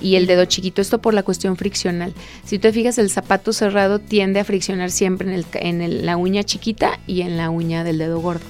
y 0.00 0.16
el 0.16 0.26
dedo 0.26 0.44
chiquito, 0.44 0.80
esto 0.80 1.00
por 1.00 1.14
la 1.14 1.22
cuestión 1.22 1.56
friccional. 1.56 2.14
Si 2.44 2.58
te 2.58 2.72
fijas, 2.72 2.98
el 2.98 3.10
zapato 3.10 3.52
cerrado 3.52 3.98
tiende 3.98 4.40
a 4.40 4.44
friccionar 4.44 4.90
siempre 4.90 5.44
en, 5.54 5.80
el, 5.80 6.06
la 6.06 6.16
uña 6.16 6.44
chiquita 6.44 6.98
y 7.06 7.22
en 7.22 7.36
la 7.36 7.50
uña 7.50 7.84
del 7.84 7.98
dedo 7.98 8.20
gordo. 8.20 8.44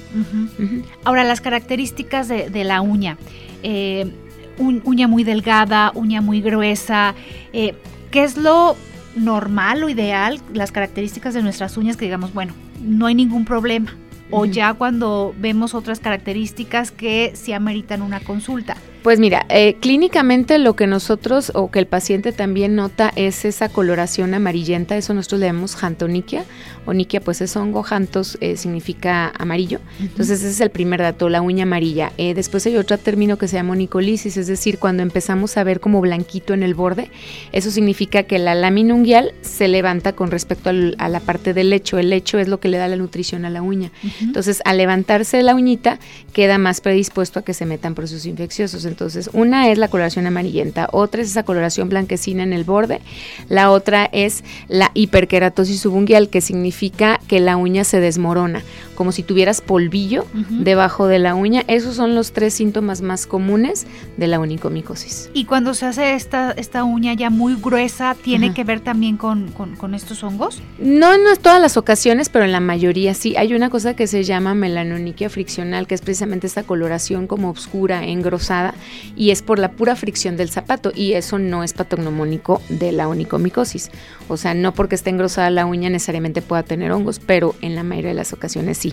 Ahora, 1.04 1.24
las 1.24 1.40
características 1.40 2.28
de, 2.28 2.64
la 2.64 2.80
uña. 2.80 3.18
Eh, 3.62 4.10
uña 4.58 5.08
muy 5.08 5.24
delgada, 5.24 5.90
uña 5.94 6.20
muy 6.20 6.40
gruesa. 6.40 7.14
Eh, 7.52 7.74
¿Qué 8.10 8.24
es 8.24 8.36
lo 8.36 8.76
normal 9.16 9.82
o 9.84 9.88
ideal, 9.88 10.40
las 10.52 10.72
características 10.72 11.34
de 11.34 11.42
nuestras 11.42 11.76
uñas 11.76 11.96
que 11.96 12.04
digamos, 12.04 12.32
bueno, 12.34 12.52
no 12.84 13.06
hay 13.06 13.14
ningún 13.14 13.44
problema. 13.44 13.96
O 14.30 14.46
ya 14.46 14.74
cuando 14.74 15.34
vemos 15.38 15.74
otras 15.74 16.00
características 16.00 16.90
que 16.90 17.32
sí 17.34 17.52
ameritan 17.52 18.02
una 18.02 18.20
consulta. 18.20 18.76
Pues 19.04 19.20
mira, 19.20 19.44
eh, 19.50 19.76
clínicamente 19.80 20.56
lo 20.56 20.76
que 20.76 20.86
nosotros 20.86 21.52
o 21.54 21.70
que 21.70 21.78
el 21.78 21.86
paciente 21.86 22.32
también 22.32 22.74
nota 22.74 23.12
es 23.16 23.44
esa 23.44 23.68
coloración 23.68 24.32
amarillenta, 24.32 24.96
eso 24.96 25.12
nosotros 25.12 25.42
le 25.42 25.46
llamamos 25.48 25.76
jantoniquia. 25.76 26.46
Oniquia 26.86 27.20
pues 27.20 27.42
es 27.42 27.54
hongo, 27.54 27.82
jantos 27.82 28.38
eh, 28.40 28.56
significa 28.56 29.30
amarillo. 29.38 29.80
Entonces 30.00 30.40
ese 30.40 30.48
es 30.48 30.60
el 30.60 30.70
primer 30.70 31.02
dato, 31.02 31.28
la 31.28 31.42
uña 31.42 31.64
amarilla. 31.64 32.12
Eh, 32.16 32.32
después 32.32 32.64
hay 32.64 32.78
otro 32.78 32.96
término 32.96 33.36
que 33.36 33.46
se 33.46 33.56
llama 33.56 33.72
onicolisis, 33.72 34.38
es 34.38 34.46
decir, 34.46 34.78
cuando 34.78 35.02
empezamos 35.02 35.58
a 35.58 35.64
ver 35.64 35.80
como 35.80 36.00
blanquito 36.00 36.54
en 36.54 36.62
el 36.62 36.72
borde, 36.72 37.10
eso 37.52 37.70
significa 37.70 38.22
que 38.22 38.38
la 38.38 38.54
lámina 38.54 38.94
unguial 38.94 39.34
se 39.42 39.68
levanta 39.68 40.14
con 40.14 40.30
respecto 40.30 40.70
a 40.70 41.08
la 41.10 41.20
parte 41.20 41.52
del 41.52 41.68
lecho. 41.68 41.98
El 41.98 42.08
lecho 42.08 42.38
es 42.38 42.48
lo 42.48 42.58
que 42.58 42.68
le 42.68 42.78
da 42.78 42.88
la 42.88 42.96
nutrición 42.96 43.44
a 43.44 43.50
la 43.50 43.60
uña. 43.60 43.92
Entonces 44.22 44.62
al 44.64 44.78
levantarse 44.78 45.42
la 45.42 45.54
uñita 45.54 45.98
queda 46.32 46.56
más 46.56 46.80
predispuesto 46.80 47.40
a 47.40 47.44
que 47.44 47.52
se 47.52 47.66
metan 47.66 47.94
procesos 47.94 48.24
infecciosos. 48.24 48.93
Entonces, 48.94 49.28
una 49.32 49.72
es 49.72 49.78
la 49.78 49.88
coloración 49.88 50.24
amarillenta, 50.28 50.88
otra 50.92 51.20
es 51.20 51.28
esa 51.28 51.42
coloración 51.42 51.88
blanquecina 51.88 52.44
en 52.44 52.52
el 52.52 52.62
borde, 52.62 53.00
la 53.48 53.72
otra 53.72 54.08
es 54.12 54.44
la 54.68 54.92
hiperkeratosis 54.94 55.80
subungual, 55.80 56.28
que 56.28 56.40
significa 56.40 57.18
que 57.26 57.40
la 57.40 57.56
uña 57.56 57.82
se 57.82 57.98
desmorona, 57.98 58.62
como 58.94 59.12
si 59.12 59.22
tuvieras 59.22 59.60
polvillo 59.60 60.26
debajo 60.50 61.06
de 61.06 61.18
la 61.18 61.34
uña. 61.34 61.62
Esos 61.66 61.96
son 61.96 62.14
los 62.14 62.32
tres 62.32 62.54
síntomas 62.54 63.02
más 63.02 63.26
comunes 63.26 63.86
de 64.16 64.26
la 64.26 64.38
onicomicosis. 64.40 65.30
Y 65.34 65.44
cuando 65.44 65.74
se 65.74 65.86
hace 65.86 66.14
esta, 66.14 66.52
esta 66.52 66.84
uña 66.84 67.14
ya 67.14 67.30
muy 67.30 67.56
gruesa, 67.56 68.16
¿tiene 68.22 68.54
que 68.54 68.64
ver 68.64 68.80
también 68.80 69.16
con, 69.16 69.48
con, 69.52 69.94
estos 69.94 70.22
hongos? 70.22 70.62
No 70.78 71.12
en 71.12 71.20
todas 71.40 71.60
las 71.60 71.76
ocasiones, 71.76 72.28
pero 72.28 72.44
en 72.44 72.52
la 72.52 72.60
mayoría 72.60 73.14
sí. 73.14 73.36
Hay 73.36 73.54
una 73.54 73.70
cosa 73.70 73.94
que 73.94 74.06
se 74.06 74.24
llama 74.24 74.54
melanoniquia 74.54 75.30
friccional, 75.30 75.86
que 75.86 75.94
es 75.94 76.00
precisamente 76.00 76.46
esta 76.46 76.62
coloración 76.62 77.26
como 77.26 77.50
oscura, 77.50 78.04
engrosada, 78.04 78.74
y 79.16 79.30
es 79.30 79.42
por 79.42 79.58
la 79.58 79.72
pura 79.72 79.96
fricción 79.96 80.36
del 80.36 80.48
zapato 80.50 80.92
y 80.94 81.14
eso 81.14 81.38
no 81.38 81.64
es 81.64 81.72
patognomónico 81.72 82.62
de 82.68 82.92
la 82.92 83.08
onicomicosis. 83.08 83.90
O 84.28 84.36
sea, 84.36 84.54
no 84.54 84.72
porque 84.72 84.94
esté 84.94 85.10
engrosada 85.10 85.50
la 85.50 85.66
uña 85.66 85.90
necesariamente 85.90 86.42
pueda 86.42 86.62
tener 86.62 86.92
hongos, 86.92 87.18
pero 87.18 87.54
en 87.60 87.74
la 87.74 87.82
mayoría 87.82 88.10
de 88.10 88.16
las 88.16 88.32
ocasiones 88.32 88.83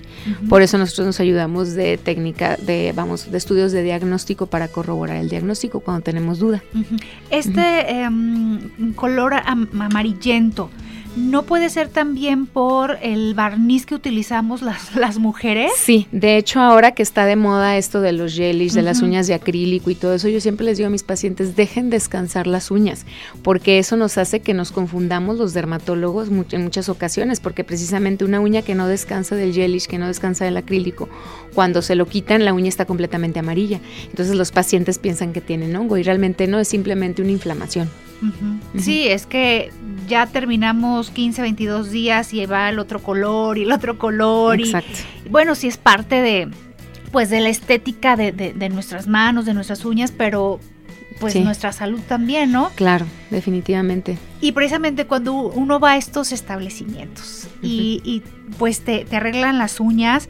Por 0.49 0.61
eso 0.61 0.77
nosotros 0.77 1.07
nos 1.07 1.19
ayudamos 1.19 1.73
de 1.73 1.97
técnica, 1.97 2.57
de, 2.57 2.93
vamos, 2.95 3.31
de 3.31 3.37
estudios 3.37 3.71
de 3.71 3.83
diagnóstico 3.83 4.45
para 4.45 4.67
corroborar 4.67 5.17
el 5.17 5.29
diagnóstico 5.29 5.79
cuando 5.79 6.03
tenemos 6.03 6.39
duda. 6.39 6.63
Este 7.29 8.01
em, 8.01 8.93
color 8.93 9.33
amarillento, 9.33 10.69
¿No 11.17 11.43
puede 11.43 11.69
ser 11.69 11.89
también 11.89 12.45
por 12.45 12.97
el 13.01 13.33
barniz 13.33 13.85
que 13.85 13.95
utilizamos 13.95 14.61
las, 14.61 14.95
las 14.95 15.19
mujeres? 15.19 15.73
Sí, 15.77 16.07
de 16.13 16.37
hecho 16.37 16.61
ahora 16.61 16.93
que 16.93 17.03
está 17.03 17.25
de 17.25 17.35
moda 17.35 17.77
esto 17.77 17.99
de 17.99 18.13
los 18.13 18.33
gelish, 18.33 18.71
de 18.71 18.81
las 18.81 19.01
uñas 19.01 19.27
de 19.27 19.33
acrílico 19.33 19.89
y 19.89 19.95
todo 19.95 20.13
eso, 20.13 20.29
yo 20.29 20.39
siempre 20.39 20.65
les 20.65 20.77
digo 20.77 20.87
a 20.87 20.89
mis 20.89 21.03
pacientes, 21.03 21.57
dejen 21.57 21.89
descansar 21.89 22.47
las 22.47 22.71
uñas, 22.71 23.05
porque 23.43 23.77
eso 23.77 23.97
nos 23.97 24.17
hace 24.17 24.39
que 24.39 24.53
nos 24.53 24.71
confundamos 24.71 25.37
los 25.37 25.53
dermatólogos 25.53 26.29
en 26.29 26.63
muchas 26.63 26.87
ocasiones, 26.87 27.41
porque 27.41 27.65
precisamente 27.65 28.23
una 28.23 28.39
uña 28.39 28.61
que 28.61 28.75
no 28.75 28.87
descansa 28.87 29.35
del 29.35 29.53
gelish, 29.53 29.87
que 29.87 29.97
no 29.97 30.07
descansa 30.07 30.45
del 30.45 30.55
acrílico, 30.55 31.09
cuando 31.53 31.81
se 31.81 31.95
lo 31.95 32.05
quitan 32.05 32.45
la 32.45 32.53
uña 32.53 32.69
está 32.69 32.85
completamente 32.85 33.39
amarilla. 33.39 33.81
Entonces 34.09 34.35
los 34.35 34.51
pacientes 34.51 34.97
piensan 34.97 35.33
que 35.33 35.41
tienen 35.41 35.75
hongo 35.75 35.97
y 35.97 36.03
realmente 36.03 36.47
no, 36.47 36.59
es 36.59 36.69
simplemente 36.69 37.21
una 37.21 37.31
inflamación. 37.31 37.89
Sí, 38.77 39.07
es 39.07 39.25
que 39.25 39.71
ya 40.07 40.27
terminamos 40.27 41.09
15, 41.09 41.41
22 41.41 41.91
días 41.91 42.33
y 42.33 42.45
va 42.45 42.69
el 42.69 42.79
otro 42.79 43.01
color 43.01 43.57
y 43.57 43.63
el 43.63 43.71
otro 43.71 43.97
color. 43.97 44.59
Exacto. 44.59 44.99
Y, 45.25 45.29
bueno, 45.29 45.55
sí 45.55 45.67
es 45.67 45.77
parte 45.77 46.21
de, 46.21 46.49
pues, 47.11 47.29
de 47.29 47.41
la 47.41 47.49
estética 47.49 48.15
de, 48.15 48.31
de, 48.31 48.69
nuestras 48.69 49.07
manos, 49.07 49.45
de 49.45 49.53
nuestras 49.53 49.85
uñas, 49.85 50.11
pero 50.11 50.59
pues 51.19 51.35
nuestra 51.35 51.71
salud 51.71 51.99
también, 52.07 52.51
¿no? 52.51 52.71
Claro, 52.75 53.05
definitivamente. 53.29 54.17
Y 54.39 54.53
precisamente 54.53 55.05
cuando 55.05 55.33
uno 55.33 55.79
va 55.79 55.91
a 55.91 55.97
estos 55.97 56.31
establecimientos 56.31 57.47
y, 57.61 58.23
pues 58.57 58.81
te, 58.81 59.05
arreglan 59.11 59.57
las 59.57 59.79
uñas, 59.79 60.29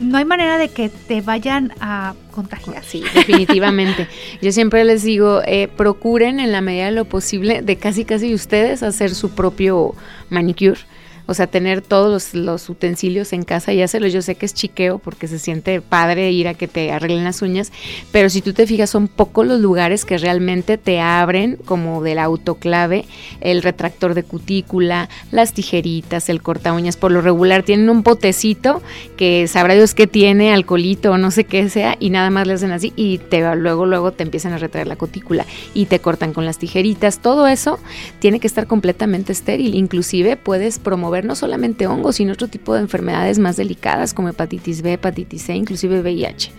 no 0.00 0.18
hay 0.18 0.24
manera 0.24 0.58
de 0.58 0.68
que 0.68 0.88
te 0.88 1.20
vayan 1.20 1.72
a 1.80 2.14
contagiar. 2.32 2.84
Sí, 2.84 3.02
definitivamente. 3.14 4.08
Yo 4.42 4.52
siempre 4.52 4.84
les 4.84 5.02
digo, 5.02 5.42
eh, 5.46 5.68
procuren 5.74 6.38
en 6.40 6.52
la 6.52 6.60
medida 6.60 6.86
de 6.86 6.92
lo 6.92 7.06
posible 7.06 7.62
de 7.62 7.76
casi 7.76 8.04
casi 8.04 8.34
ustedes 8.34 8.82
hacer 8.82 9.14
su 9.14 9.30
propio 9.30 9.94
manicure 10.28 10.80
o 11.26 11.34
sea, 11.34 11.46
tener 11.46 11.82
todos 11.82 12.34
los, 12.34 12.68
utensilios 12.68 13.32
en 13.32 13.42
casa 13.42 13.72
y 13.72 13.82
hacerlo. 13.82 14.08
Yo 14.08 14.22
sé 14.22 14.34
que 14.34 14.46
es 14.46 14.54
chiqueo 14.54 14.98
porque 14.98 15.28
se 15.28 15.38
siente 15.38 15.80
padre 15.80 16.30
ir 16.30 16.48
a 16.48 16.54
que 16.54 16.68
te 16.68 16.90
arreglen 16.92 17.24
las 17.24 17.42
uñas, 17.42 17.72
pero 18.12 18.30
si 18.30 18.42
tú 18.42 18.52
te 18.52 18.66
fijas, 18.66 18.90
son 18.90 19.08
pocos 19.08 19.46
los 19.46 19.60
lugares 19.60 20.04
que 20.04 20.18
realmente 20.18 20.78
te 20.78 21.00
abren, 21.00 21.56
como 21.64 22.02
del 22.02 22.18
autoclave, 22.18 23.04
el 23.40 23.62
retractor 23.62 24.14
de 24.14 24.22
cutícula, 24.22 25.08
las 25.30 25.52
tijeritas, 25.52 26.28
el 26.28 26.42
corta 26.42 26.72
uñas. 26.72 26.96
Por 26.96 27.12
lo 27.12 27.20
regular 27.20 27.62
tienen 27.62 27.90
un 27.90 28.02
potecito 28.02 28.82
que 29.16 29.46
sabrá 29.48 29.74
Dios 29.74 29.94
que 29.94 30.06
tiene, 30.06 30.52
alcoholito 30.52 31.12
o 31.12 31.18
no 31.18 31.30
sé 31.30 31.44
qué 31.44 31.68
sea, 31.68 31.96
y 32.00 32.10
nada 32.10 32.30
más 32.30 32.46
le 32.46 32.54
hacen 32.54 32.72
así 32.72 32.92
y 32.96 33.18
te 33.18 33.46
luego, 33.56 33.86
luego 33.86 34.12
te 34.12 34.22
empiezan 34.22 34.52
a 34.52 34.58
retraer 34.58 34.86
la 34.86 34.96
cutícula 34.96 35.46
y 35.74 35.86
te 35.86 35.98
cortan 35.98 36.32
con 36.32 36.44
las 36.44 36.58
tijeritas. 36.58 37.20
Todo 37.20 37.46
eso 37.46 37.78
tiene 38.18 38.40
que 38.40 38.46
estar 38.46 38.66
completamente 38.66 39.32
estéril. 39.32 39.74
Inclusive 39.74 40.36
puedes 40.36 40.78
promover 40.78 41.15
no 41.24 41.34
solamente 41.34 41.86
hongos, 41.86 42.16
sino 42.16 42.32
otro 42.32 42.48
tipo 42.48 42.74
de 42.74 42.80
enfermedades 42.80 43.38
más 43.38 43.56
delicadas 43.56 44.14
como 44.14 44.28
hepatitis 44.28 44.82
B, 44.82 44.94
hepatitis 44.94 45.42
C, 45.42 45.54
inclusive 45.54 46.00
VIH. 46.00 46.52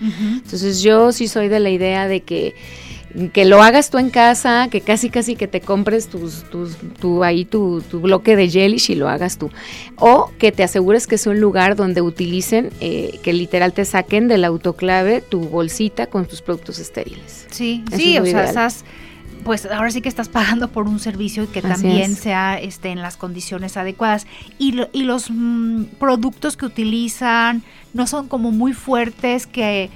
Entonces 0.44 0.82
yo 0.82 1.12
sí 1.12 1.28
soy 1.28 1.48
de 1.48 1.60
la 1.60 1.70
idea 1.70 2.08
de 2.08 2.22
que 2.22 2.56
que 3.34 3.46
lo 3.46 3.64
hagas 3.64 3.90
tú 3.90 3.98
en 3.98 4.10
casa, 4.10 4.68
que 4.70 4.82
casi 4.82 5.10
casi 5.10 5.36
que 5.36 5.48
te 5.48 5.62
compres 5.62 6.08
tus, 6.08 6.44
tus, 6.50 6.78
tu, 7.00 7.24
ahí 7.24 7.46
tu, 7.46 7.82
bloque 7.92 8.36
de 8.36 8.50
gelish 8.50 8.92
y 8.92 8.96
lo 8.96 9.08
hagas 9.08 9.38
tú. 9.38 9.50
O 9.96 10.32
que 10.38 10.52
te 10.52 10.64
asegures 10.64 11.08
que 11.08 11.16
es 11.16 11.26
un 11.26 11.40
lugar 11.40 11.76
donde 11.76 12.02
utilicen, 12.02 12.70
eh, 12.80 13.20
que 13.24 13.34
literal 13.34 13.74
te 13.74 13.86
saquen 13.86 14.28
del 14.28 14.44
autoclave 14.46 15.22
tu 15.22 15.40
bolsita 15.40 16.08
con 16.08 16.26
tus 16.26 16.42
productos 16.42 16.80
estériles. 16.80 17.48
Sí, 17.50 17.84
sí, 17.96 18.20
o 18.20 18.26
sea, 18.26 18.44
estás 18.44 18.84
pues 19.48 19.66
ahora 19.66 19.90
sí 19.92 20.02
que 20.02 20.10
estás 20.10 20.28
pagando 20.28 20.68
por 20.68 20.90
un 20.90 21.00
servicio 21.00 21.50
que 21.50 21.62
también 21.62 22.18
sea 22.18 22.60
este, 22.60 22.90
en 22.90 23.02
las 23.02 23.16
condiciones 23.16 23.78
adecuadas. 23.78 24.28
Y, 24.60 24.82
y 24.92 25.04
los 25.04 25.32
mm, 25.32 25.86
productos 26.00 26.58
que 26.58 26.66
utilizan 26.66 27.64
no 27.94 28.08
son 28.08 28.28
como 28.28 28.52
muy 28.52 28.74
fuertes 28.74 29.48
que 29.48 29.90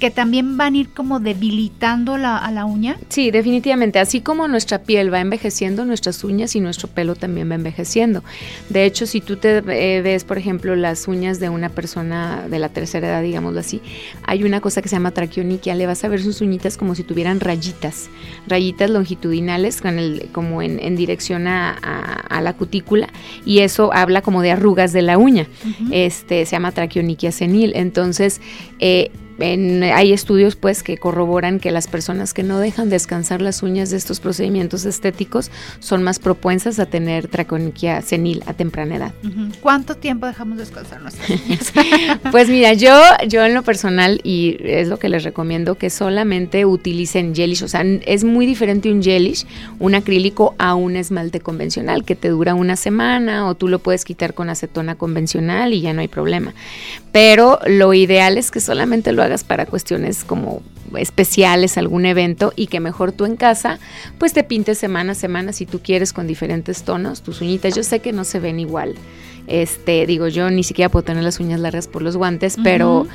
que 0.00 0.10
también 0.10 0.56
van 0.56 0.74
a 0.74 0.78
ir 0.78 0.88
como 0.88 1.20
debilitando 1.20 2.16
la, 2.16 2.36
a 2.38 2.50
la 2.50 2.64
uña. 2.64 2.96
Sí, 3.08 3.30
definitivamente. 3.30 4.00
Así 4.00 4.20
como 4.20 4.48
nuestra 4.48 4.80
piel 4.82 5.12
va 5.12 5.20
envejeciendo, 5.20 5.84
nuestras 5.84 6.24
uñas 6.24 6.56
y 6.56 6.60
nuestro 6.60 6.88
pelo 6.88 7.14
también 7.14 7.50
va 7.50 7.54
envejeciendo. 7.54 8.24
De 8.68 8.84
hecho, 8.84 9.06
si 9.06 9.20
tú 9.20 9.36
te 9.36 9.58
eh, 9.58 10.02
ves, 10.02 10.24
por 10.24 10.38
ejemplo, 10.38 10.74
las 10.74 11.06
uñas 11.06 11.38
de 11.38 11.50
una 11.50 11.68
persona 11.68 12.46
de 12.48 12.58
la 12.58 12.70
tercera 12.70 13.08
edad, 13.08 13.22
digámoslo 13.22 13.60
así, 13.60 13.80
hay 14.24 14.42
una 14.42 14.60
cosa 14.60 14.82
que 14.82 14.88
se 14.88 14.96
llama 14.96 15.12
traquioniquia. 15.12 15.74
Le 15.74 15.86
vas 15.86 16.02
a 16.02 16.08
ver 16.08 16.22
sus 16.22 16.40
uñitas 16.40 16.76
como 16.76 16.94
si 16.94 17.04
tuvieran 17.04 17.38
rayitas, 17.38 18.08
rayitas 18.48 18.90
longitudinales 18.90 19.80
con 19.80 19.98
el, 19.98 20.28
como 20.32 20.62
en, 20.62 20.80
en 20.80 20.96
dirección 20.96 21.46
a, 21.46 21.72
a, 21.72 22.40
la 22.40 22.54
cutícula 22.54 23.08
y 23.44 23.58
eso 23.58 23.92
habla 23.92 24.22
como 24.22 24.40
de 24.40 24.52
arrugas 24.52 24.94
de 24.94 25.02
la 25.02 25.18
uña. 25.18 25.46
Este 25.90 26.46
se 26.46 26.52
llama 26.52 26.72
traquioniquia 26.72 27.32
senil. 27.32 27.72
Entonces, 27.76 28.40
eh, 28.78 29.10
hay 29.40 30.12
estudios 30.12 30.56
pues 30.56 30.82
que 30.82 30.98
corroboran 30.98 31.60
que 31.60 31.70
las 31.70 31.86
personas 31.86 32.34
que 32.34 32.42
no 32.42 32.58
dejan 32.58 32.90
descansar 32.90 33.40
las 33.40 33.62
uñas 33.62 33.90
de 33.90 33.96
estos 33.96 34.20
procedimientos 34.20 34.84
estéticos 34.84 35.50
son 35.78 36.02
más 36.02 36.18
propensas 36.18 36.78
a 36.78 36.86
tener 36.86 37.28
traconiquia 37.28 38.02
senil 38.02 38.42
a 38.46 38.54
temprana 38.54 38.96
edad. 38.96 39.14
¿Cuánto 39.60 39.96
tiempo 39.96 40.26
dejamos 40.26 40.58
descansar 40.58 41.00
nuestras 41.00 41.30
uñas? 41.46 41.72
pues 42.30 42.48
mira, 42.48 42.74
yo, 42.74 42.98
yo 43.28 43.44
en 43.44 43.54
lo 43.54 43.62
personal, 43.62 44.20
y 44.24 44.56
es 44.60 44.88
lo 44.88 44.98
que 44.98 45.08
les 45.08 45.24
recomiendo, 45.24 45.76
que 45.76 45.90
solamente 45.90 46.64
utilicen 46.64 47.34
gelish, 47.34 47.62
o 47.62 47.68
sea, 47.68 47.82
es 47.82 48.24
muy 48.24 48.46
diferente 48.46 48.92
un 48.92 49.02
gelish, 49.02 49.46
un 49.78 49.94
acrílico 49.94 50.54
a 50.58 50.74
un 50.74 50.96
esmalte 50.96 51.40
convencional 51.40 52.04
que 52.04 52.16
te 52.16 52.28
dura 52.28 52.54
una 52.54 52.76
semana 52.76 53.46
o 53.46 53.54
tú 53.54 53.68
lo 53.68 53.78
puedes 53.78 54.04
quitar 54.04 54.34
con 54.34 54.50
acetona 54.50 54.96
convencional 54.96 55.72
y 55.72 55.80
ya 55.80 55.92
no 55.92 56.00
hay 56.00 56.08
problema. 56.08 56.54
Pero 57.12 57.58
lo 57.66 57.94
ideal 57.94 58.38
es 58.38 58.50
que 58.50 58.60
solamente 58.60 59.12
lo 59.12 59.22
hagas 59.30 59.44
para 59.44 59.66
cuestiones 59.66 60.24
como 60.24 60.62
especiales, 60.96 61.78
algún 61.78 62.04
evento 62.04 62.52
y 62.56 62.66
que 62.66 62.80
mejor 62.80 63.12
tú 63.12 63.24
en 63.24 63.36
casa 63.36 63.78
pues 64.18 64.32
te 64.32 64.42
pintes 64.42 64.78
semana 64.78 65.12
a 65.12 65.14
semana 65.14 65.52
si 65.52 65.66
tú 65.66 65.80
quieres 65.80 66.12
con 66.12 66.26
diferentes 66.26 66.82
tonos 66.82 67.22
tus 67.22 67.40
uñitas. 67.40 67.74
Yo 67.74 67.82
sé 67.82 68.00
que 68.00 68.12
no 68.12 68.24
se 68.24 68.40
ven 68.40 68.60
igual. 68.60 68.94
Este, 69.46 70.06
digo, 70.06 70.28
yo 70.28 70.50
ni 70.50 70.62
siquiera 70.62 70.90
puedo 70.90 71.04
tener 71.04 71.24
las 71.24 71.40
uñas 71.40 71.60
largas 71.60 71.88
por 71.88 72.02
los 72.02 72.16
guantes, 72.16 72.56
pero 72.62 73.06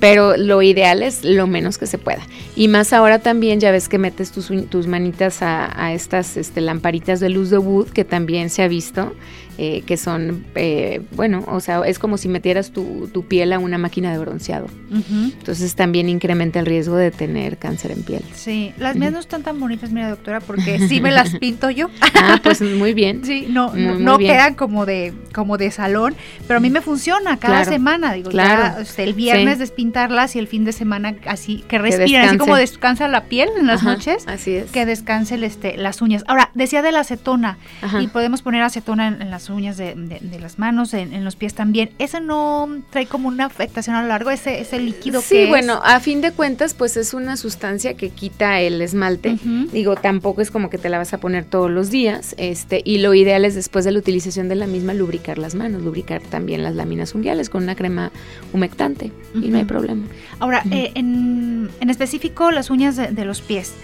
pero 0.00 0.36
lo 0.36 0.62
ideal 0.62 1.02
es 1.02 1.24
lo 1.24 1.46
menos 1.46 1.78
que 1.78 1.86
se 1.86 1.98
pueda. 1.98 2.20
Y 2.54 2.68
más 2.68 2.92
ahora 2.92 3.18
también, 3.18 3.60
ya 3.60 3.70
ves 3.70 3.88
que 3.88 3.98
metes 3.98 4.30
tus, 4.30 4.50
tus 4.68 4.86
manitas 4.86 5.38
a, 5.40 5.92
estas 5.92 6.36
este, 6.36 6.60
lamparitas 6.60 7.20
de 7.20 7.30
luz 7.30 7.50
de 7.50 7.58
wood, 7.58 7.88
que 7.88 8.04
también 8.04 8.50
se 8.50 8.62
ha 8.62 8.68
visto, 8.68 9.14
eh, 9.58 9.82
que 9.86 9.96
son, 9.96 10.44
eh, 10.54 11.00
bueno, 11.12 11.42
o 11.48 11.60
sea, 11.60 11.80
es 11.86 11.98
como 11.98 12.18
si 12.18 12.28
metieras 12.28 12.72
tu, 12.72 13.08
tu 13.12 13.24
piel 13.24 13.54
a 13.54 13.58
una 13.58 13.78
máquina 13.78 14.12
de 14.12 14.18
bronceado. 14.18 14.66
Entonces 14.90 15.74
también 15.74 16.08
incrementa 16.10 16.58
el 16.58 16.66
riesgo 16.66 16.96
de 16.96 17.10
tener 17.10 17.56
cáncer 17.56 17.90
en 17.90 18.02
piel. 18.02 18.22
Sí, 18.34 18.74
las 18.76 18.96
mías 18.96 19.12
no 19.12 19.18
están 19.18 19.42
tan 19.42 19.58
bonitas, 19.58 19.90
mira 19.90 20.10
doctora, 20.10 20.40
porque 20.40 20.78
sí 20.88 21.00
me 21.00 21.10
las 21.10 21.36
pinto 21.38 21.70
yo. 21.70 21.88
ah, 22.14 22.38
pues 22.42 22.60
muy 22.60 22.92
bien. 22.92 23.24
Sí, 23.24 23.46
no, 23.48 23.74
no, 23.74 24.18
quedan 24.18 24.54
como 24.54 24.84
de, 24.84 25.14
como 25.32 25.56
de 25.56 25.70
salón, 25.70 26.14
pero 26.46 26.58
a 26.58 26.60
mí 26.60 26.68
me 26.68 26.82
funciona 26.82 27.38
cada 27.38 27.64
semana, 27.64 28.12
digo, 28.12 28.30
claro. 28.30 28.80
Este, 28.80 29.04
el 29.04 29.14
viernes 29.14 29.58
despintarlas 29.58 30.36
y 30.36 30.38
el 30.38 30.48
fin 30.48 30.64
de 30.64 30.72
semana 30.72 31.14
así, 31.26 31.64
que 31.68 31.78
respiren, 31.78 32.28
así 32.28 32.36
como 32.36 32.56
descansa 32.56 33.08
la 33.08 33.24
piel 33.24 33.48
en 33.58 33.66
las 33.66 33.82
noches, 33.82 34.26
así 34.26 34.54
es. 34.54 34.70
que 34.70 34.84
descanse 34.84 35.36
este, 35.44 35.76
las 35.76 36.02
uñas. 36.02 36.24
Ahora, 36.26 36.50
decía 36.54 36.82
de 36.82 36.92
la 36.92 37.00
acetona, 37.00 37.56
y 38.00 38.08
podemos 38.08 38.42
poner 38.42 38.62
acetona 38.62 39.08
en 39.08 39.30
las 39.30 39.45
uñas 39.50 39.76
de, 39.76 39.94
las 40.40 40.58
manos, 40.58 40.94
en, 40.94 41.24
los 41.24 41.36
pies 41.36 41.54
también. 41.54 41.90
¿Eso 41.98 42.20
no 42.20 42.68
trae 42.90 43.06
como 43.06 43.28
una 43.28 43.46
afectación 43.46 43.96
a 43.96 44.02
lo 44.02 44.08
largo? 44.08 44.30
¿Ese, 44.30 44.60
ese 44.60 44.78
líquido 44.78 45.20
sí, 45.20 45.34
que 45.34 45.46
bueno, 45.46 45.80
a 45.84 46.00
fin 46.00 46.20
de 46.20 46.32
cuentas, 46.32 46.74
pues 46.74 46.96
es 46.96 47.14
una 47.14 47.36
sustancia 47.36 47.94
que 47.94 48.10
quita 48.10 48.60
el 48.60 48.80
esmalte. 48.82 49.38
Digo, 49.72 49.96
tampoco 49.96 50.40
es 50.40 50.50
como 50.50 50.70
que 50.70 50.78
te 50.78 50.88
la 50.88 50.98
vas 50.98 51.12
a 51.12 51.18
poner 51.18 51.44
todos 51.44 51.70
los 51.70 51.90
días. 51.90 52.34
este 52.38 52.82
Y 52.84 52.98
lo 52.98 53.14
ideal 53.14 53.44
es 53.44 53.54
después 53.54 53.84
de 53.84 53.92
la 53.92 53.98
utilización 53.98 54.48
de 54.48 54.56
la 54.56 54.66
misma 54.66 54.94
lubricar 54.94 55.38
las 55.38 55.54
manos, 55.54 55.82
lubricar 55.82 56.22
también 56.22 56.62
las 56.62 56.74
láminas 56.74 57.14
unguiales 57.14 57.50
con 57.50 57.62
una 57.62 57.74
crema 57.74 58.12
humectante 58.52 59.12
y 59.34 59.48
no 59.48 59.58
hay 59.58 59.64
problema. 59.64 60.06
Ahora, 60.38 60.62
eh, 60.70 60.92
en, 60.94 61.70
en, 61.80 61.90
específico 61.90 62.50
las 62.50 62.70
uñas 62.70 62.96
de 62.96 63.24
los 63.24 63.40
pies. 63.40 63.74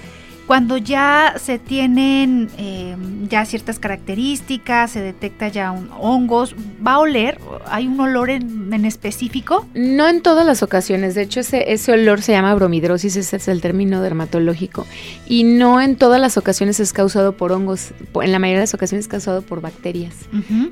Cuando 0.46 0.76
ya 0.76 1.34
se 1.42 1.58
tienen 1.58 2.50
eh, 2.58 2.96
ya 3.28 3.44
ciertas 3.44 3.78
características, 3.78 4.90
se 4.90 5.00
detecta 5.00 5.48
ya 5.48 5.70
un 5.70 5.90
hongos, 5.98 6.54
¿va 6.84 6.94
a 6.94 6.98
oler? 6.98 7.38
¿Hay 7.66 7.86
un 7.86 7.98
olor 8.00 8.30
en, 8.30 8.84
específico? 8.84 9.66
No 9.74 10.08
en 10.08 10.22
todas 10.22 10.44
las 10.44 10.62
ocasiones, 10.62 11.14
de 11.14 11.22
hecho 11.22 11.40
ese, 11.40 11.72
ese 11.72 11.92
olor 11.92 12.22
se 12.22 12.32
llama 12.32 12.54
bromidrosis, 12.54 13.16
ese 13.16 13.36
es 13.36 13.48
el 13.48 13.60
término 13.60 14.02
dermatológico, 14.02 14.86
y 15.26 15.44
no 15.44 15.80
en 15.80 15.96
todas 15.96 16.20
las 16.20 16.36
ocasiones 16.36 16.80
es 16.80 16.92
causado 16.92 17.32
por 17.32 17.52
hongos, 17.52 17.92
en 18.14 18.32
la 18.32 18.38
mayoría 18.38 18.58
de 18.58 18.64
las 18.64 18.74
ocasiones 18.74 19.04
es 19.04 19.08
causado 19.08 19.42
por 19.42 19.60
bacterias. 19.60 20.14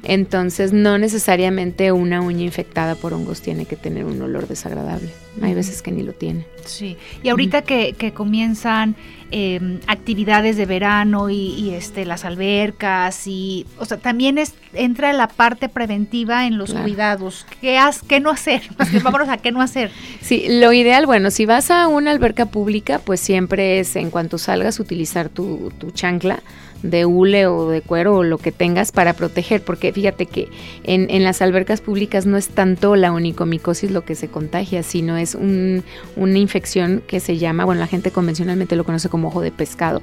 Entonces 0.02 0.72
no 0.72 0.98
necesariamente 0.98 1.92
una 1.92 2.20
uña 2.20 2.44
infectada 2.44 2.94
por 2.94 3.14
hongos 3.14 3.40
tiene 3.40 3.66
que 3.66 3.76
tener 3.76 4.04
un 4.04 4.20
olor 4.20 4.48
desagradable, 4.48 5.11
hay 5.40 5.55
veces 5.55 5.83
que 5.83 5.92
ni 5.92 6.03
lo 6.03 6.12
tiene. 6.12 6.46
Sí, 6.64 6.96
y 7.22 7.29
ahorita 7.29 7.62
que, 7.62 7.94
que 7.94 8.12
comienzan 8.12 8.96
Em, 9.33 9.79
actividades 9.87 10.57
de 10.57 10.66
verano 10.66 11.31
y, 11.31 11.70
este 11.72 12.05
las 12.05 12.24
albercas 12.24 13.29
y 13.29 13.64
o 13.79 13.85
sea 13.85 13.96
también 13.96 14.38
es 14.38 14.55
entra 14.72 15.12
la 15.12 15.29
parte 15.29 15.68
preventiva 15.68 16.48
en 16.48 16.59
los 16.59 16.74
cuidados. 16.74 17.46
Qué 17.61 17.79
has 17.79 18.03
qué 18.03 18.18
no 18.18 18.31
hacer 18.31 18.62
vámonos 19.05 19.29
a 19.29 19.37
qué 19.37 19.53
no 19.53 19.62
hacer. 19.62 19.92
Sí 20.20 20.46
lo 20.48 20.72
ideal 20.72 21.07
bueno 21.07 21.31
si 21.31 21.46
vas 21.46 21.70
a 21.70 21.87
una 21.87 22.11
alberca 22.11 22.46
pública 22.46 22.98
pues 22.98 23.20
siempre 23.20 23.79
es 23.79 23.94
en 23.94 24.11
cuanto 24.11 24.37
salgas 24.37 24.81
utilizar 24.81 25.29
tu, 25.29 25.72
tu 25.79 25.92
chancla 25.92 26.42
de 26.83 27.05
hule 27.05 27.47
o 27.47 27.69
de 27.69 27.83
cuero 27.83 28.16
o 28.16 28.23
lo 28.23 28.38
que 28.38 28.53
tengas 28.53 28.93
para 28.93 29.12
proteger, 29.14 29.62
porque 29.62 29.93
fíjate 29.93 30.27
que 30.27 30.49
en, 30.85 31.09
en 31.11 31.25
las 31.25 31.43
albercas 31.43 31.81
públicas 31.81 32.27
no 32.27 32.37
es 32.37 32.49
tanto 32.49 32.97
la 32.97 33.12
onicomicosis 33.12 33.90
lo 33.90 34.05
que 34.05 34.14
se 34.14 34.29
contagia, 34.29 34.83
sino 34.83 35.16
es 35.16 35.35
un, 35.35 35.83
una 36.16 36.38
infección 36.38 37.03
que 37.07 37.21
se 37.21 37.38
llama, 37.38 37.64
bueno, 37.64 37.81
la 37.81 37.87
gente 37.87 38.11
convencionalmente 38.11 38.77
lo 38.77 38.85
conoce 38.85 39.09
como 39.09 39.29
ojo 39.29 39.40
de 39.40 39.51
pescado, 39.51 40.03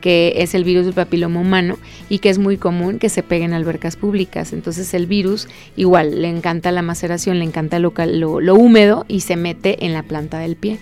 que 0.00 0.34
es 0.36 0.54
el 0.54 0.64
virus 0.64 0.84
del 0.84 0.94
papiloma 0.94 1.40
humano 1.40 1.78
y 2.08 2.18
que 2.18 2.30
es 2.30 2.38
muy 2.38 2.56
común 2.56 2.98
que 2.98 3.08
se 3.08 3.22
pegue 3.22 3.44
en 3.44 3.52
albercas 3.52 3.96
públicas. 3.96 4.52
Entonces 4.52 4.92
el 4.94 5.06
virus 5.06 5.48
igual 5.76 6.22
le 6.22 6.28
encanta 6.28 6.72
la 6.72 6.82
maceración, 6.82 7.38
le 7.38 7.44
encanta 7.44 7.78
lo, 7.78 7.92
lo, 7.96 8.40
lo 8.40 8.54
húmedo 8.54 9.04
y 9.08 9.20
se 9.20 9.36
mete 9.36 9.84
en 9.84 9.92
la 9.92 10.02
planta 10.02 10.38
del 10.38 10.56
pie. 10.56 10.78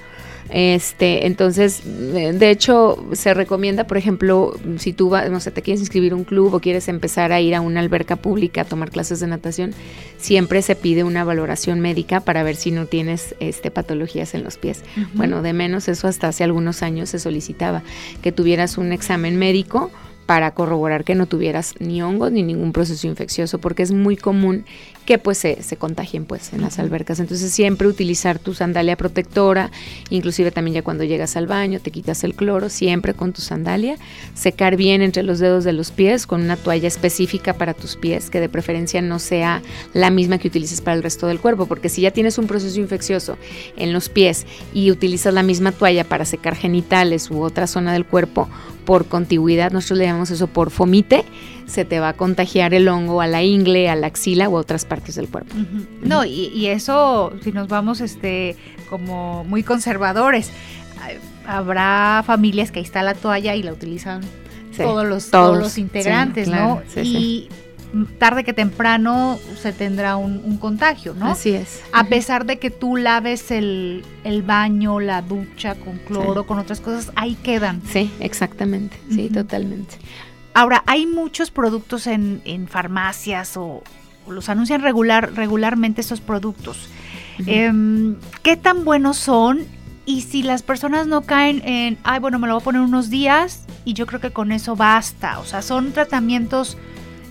Este, 0.53 1.27
entonces, 1.27 1.83
de 1.85 2.51
hecho, 2.51 3.05
se 3.13 3.35
recomienda, 3.35 3.87
por 3.87 3.97
ejemplo, 3.97 4.55
si 4.79 4.93
tú 4.93 5.09
vas, 5.09 5.31
no 5.31 5.39
sé, 5.39 5.51
te 5.53 5.63
quieres 5.63 5.81
inscribir 5.81 6.13
a 6.13 6.17
un 6.17 6.25
club 6.25 6.53
o 6.55 6.61
quieres 6.61 6.89
empezar 6.89 7.33
a 7.33 7.41
ir 7.41 7.55
a 7.55 7.61
una 7.61 7.81
alberca 7.81 8.17
pública 8.17 8.63
a 8.63 8.65
tomar 8.65 8.91
clases 8.91 9.21
de 9.21 9.29
natación, 9.29 9.73
siempre 10.19 10.63
se 10.63 10.75
pide 10.75 11.05
una 11.05 11.23
valoración 11.25 11.81
médica 11.81 12.21
para 12.21 12.43
ver 12.43 12.57
si 12.57 12.73
no 12.73 12.87
tienes 12.87 13.35
este, 13.39 13.71
patologías 13.71 14.35
en 14.35 14.43
los 14.43 14.57
pies. 14.57 14.83
Bueno, 15.15 15.43
de 15.43 15.53
menos 15.53 15.89
eso 15.89 16.09
hasta 16.09 16.29
hace 16.29 16.43
algunos 16.43 16.83
años 16.83 17.11
se 17.11 17.21
solicitaba 17.21 17.83
que 18.23 18.33
tuvieras 18.33 18.77
un 18.77 18.93
examen 18.93 19.37
médico 19.37 19.91
para 20.31 20.53
corroborar 20.53 21.03
que 21.03 21.17
no 21.17 21.27
tuvieras 21.27 21.75
ni 21.81 22.03
hongos 22.03 22.31
ni 22.31 22.45
ningún 22.45 22.73
proceso 22.73 23.09
infeccioso, 23.09 23.59
porque 23.59 23.83
es 23.83 23.91
muy 23.91 24.17
común 24.17 24.65
que 25.11 25.19
pues 25.19 25.39
se, 25.39 25.61
se 25.65 25.77
contagien 25.77 26.25
pues 26.25 26.53
en 26.53 26.61
las 26.61 26.79
albercas. 26.79 27.19
Entonces 27.19 27.51
siempre 27.51 27.89
utilizar 27.89 28.39
tu 28.39 28.55
sandalia 28.55 28.95
protectora, 28.95 29.73
inclusive 30.09 30.53
también 30.53 30.77
ya 30.77 30.83
cuando 30.83 31.03
llegas 31.03 31.35
al 31.35 31.49
baño 31.49 31.81
te 31.81 31.91
quitas 31.91 32.23
el 32.23 32.37
cloro, 32.37 32.69
siempre 32.69 33.13
con 33.13 33.33
tu 33.33 33.43
sandalia, 33.43 33.97
secar 34.35 34.77
bien 34.77 35.03
entre 35.03 35.25
los 35.25 35.41
dedos 35.41 35.65
de 35.65 35.73
los 35.73 35.91
pies 35.91 36.29
con 36.29 36.43
una 36.43 36.57
toalla 36.57 36.87
específica 36.87 37.55
para 37.55 37.75
tus 37.75 37.97
pies, 37.97 38.31
que 38.31 38.39
de 38.39 38.49
preferencia 38.49 39.03
no 39.03 39.19
sea 39.19 39.63
la 39.95 40.11
misma 40.11 40.39
que 40.39 40.47
utilices 40.47 40.81
para 40.81 40.97
el 40.97 41.03
resto 41.03 41.27
del 41.27 41.41
cuerpo, 41.41 41.67
porque 41.67 41.89
si 41.89 42.03
ya 42.03 42.13
tienes 42.13 42.39
un 42.39 42.47
proceso 42.47 42.79
infeccioso 42.79 43.37
en 43.77 43.93
los 43.93 44.11
pies 44.11 44.47
y 44.73 44.93
utilizas 44.93 45.35
la 45.35 45.43
misma 45.43 45.73
toalla 45.73 46.05
para 46.05 46.25
secar 46.25 46.55
genitales 46.55 47.33
u 47.33 47.43
otra 47.43 47.67
zona 47.67 47.93
del 47.93 48.07
cuerpo, 48.07 48.49
por 48.85 49.07
contigüidad, 49.07 49.73
nosotros 49.73 49.99
le 49.99 50.07
llamamos 50.07 50.31
eso 50.31 50.47
por 50.47 50.71
fomite, 50.71 51.25
se 51.71 51.85
te 51.85 52.01
va 52.01 52.11
a 52.11 52.13
contagiar 52.15 52.75
el 52.75 52.89
hongo 52.89 53.21
a 53.21 53.27
la 53.27 53.43
ingle, 53.43 53.89
a 53.89 53.97
la 53.97 54.09
axila 54.09 54.49
u 54.49 54.57
otras 54.57 54.85
partes 54.85 55.15
del 55.15 55.29
cuerpo. 55.29 55.55
No, 56.03 56.25
y, 56.25 56.67
eso, 56.67 57.33
si 57.43 57.53
nos 57.53 57.69
vamos 57.69 58.01
este 58.01 58.57
como 58.89 59.45
muy 59.45 59.63
conservadores, 59.63 60.51
habrá 61.47 62.23
familias 62.27 62.71
que 62.71 62.81
ahí 62.81 62.85
está 62.85 63.03
la 63.03 63.15
toalla 63.15 63.55
y 63.55 63.63
la 63.63 63.73
utilizan 63.73 64.23
todos, 64.77 65.07
los, 65.07 65.31
todos, 65.31 65.59
los 65.59 65.79
integrantes, 65.79 66.49
¿no? 66.49 66.83
y 67.03 67.49
tarde 68.19 68.45
que 68.45 68.53
temprano 68.53 69.39
se 69.61 69.73
tendrá 69.73 70.17
un, 70.17 70.59
contagio, 70.59 71.15
¿no? 71.15 71.27
Así 71.27 71.51
es. 71.51 71.83
A 71.93 72.05
pesar 72.05 72.47
de 72.47 72.59
que 72.59 72.71
tú 72.71 72.97
laves 72.97 73.51
el, 73.51 74.05
baño, 74.45 75.01
la 75.01 75.23
ducha 75.23 75.75
con 75.75 75.99
cloro, 75.99 76.47
con 76.47 76.59
otras 76.59 76.81
cosas, 76.81 77.13
ahí 77.17 77.35
quedan. 77.37 77.83
Sí, 77.91 78.13
exactamente, 78.21 78.97
sí, 79.11 79.29
totalmente. 79.29 79.97
Ahora, 80.55 80.83
hay 80.87 81.07
muchos 81.07 81.51
productos 81.51 82.07
en, 82.07 82.69
farmacias 82.69 83.57
o, 83.57 83.83
los 84.29 84.49
anuncian 84.49 84.83
regular, 84.83 85.33
regularmente 85.35 86.01
esos 86.01 86.21
productos. 86.21 86.89
Em, 87.47 88.17
¿Qué 88.43 88.57
tan 88.57 88.85
buenos 88.85 89.17
son? 89.17 89.61
Y 90.07 90.23
si 90.23 90.43
las 90.43 90.63
personas 90.63 91.07
no 91.07 91.23
caen 91.23 91.63
en, 91.65 91.99
ay, 92.03 92.21
bueno, 92.21 92.39
me 92.39 92.47
lo 92.47 92.55
voy 92.55 92.61
a 92.61 92.65
poner 92.65 92.81
unos 92.81 93.11
días 93.11 93.65
y 93.85 93.95
yo 93.95 94.07
creo 94.07 94.21
que 94.21 94.31
con 94.31 94.53
eso 94.53 94.77
basta. 94.77 95.39
O 95.39 95.45
sea, 95.45 95.63
son 95.63 95.93
tratamientos 95.93 96.77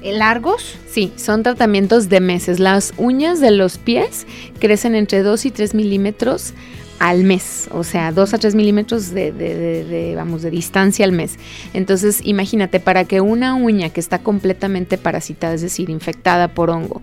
eh, 0.02 0.14
largos? 0.14 0.78
Sí, 0.90 1.12
son 1.18 1.44
tratamientos 1.44 2.10
de 2.10 2.22
meses. 2.22 2.60
Las 2.60 2.94
uñas 2.98 3.40
de 3.40 3.52
los 3.52 3.78
pies 3.78 4.26
crecen 4.60 4.96
entre 4.96 5.24
2 5.24 5.46
y 5.46 5.52
3 5.52 5.74
milímetros 5.76 6.54
al 7.00 7.24
mes, 7.24 7.70
o 7.72 7.84
sea, 7.84 8.12
2 8.12 8.34
a 8.34 8.38
3 8.38 8.56
milímetros 8.56 9.12
de, 9.12 9.32
de, 9.32 10.14
vamos, 10.16 10.42
de 10.42 10.52
distancia 10.52 11.06
al 11.06 11.14
mes. 11.14 11.38
Entonces, 11.74 12.22
imagínate, 12.24 12.80
para 12.80 13.06
que 13.06 13.22
una 13.22 13.56
uña 13.56 13.90
que 13.90 14.00
está 14.00 14.20
completamente 14.20 14.98
parasitada, 14.98 15.54
es 15.54 15.62
decir, 15.62 15.90
infectada 15.90 16.50
por 16.50 16.70
hongo, 16.70 17.02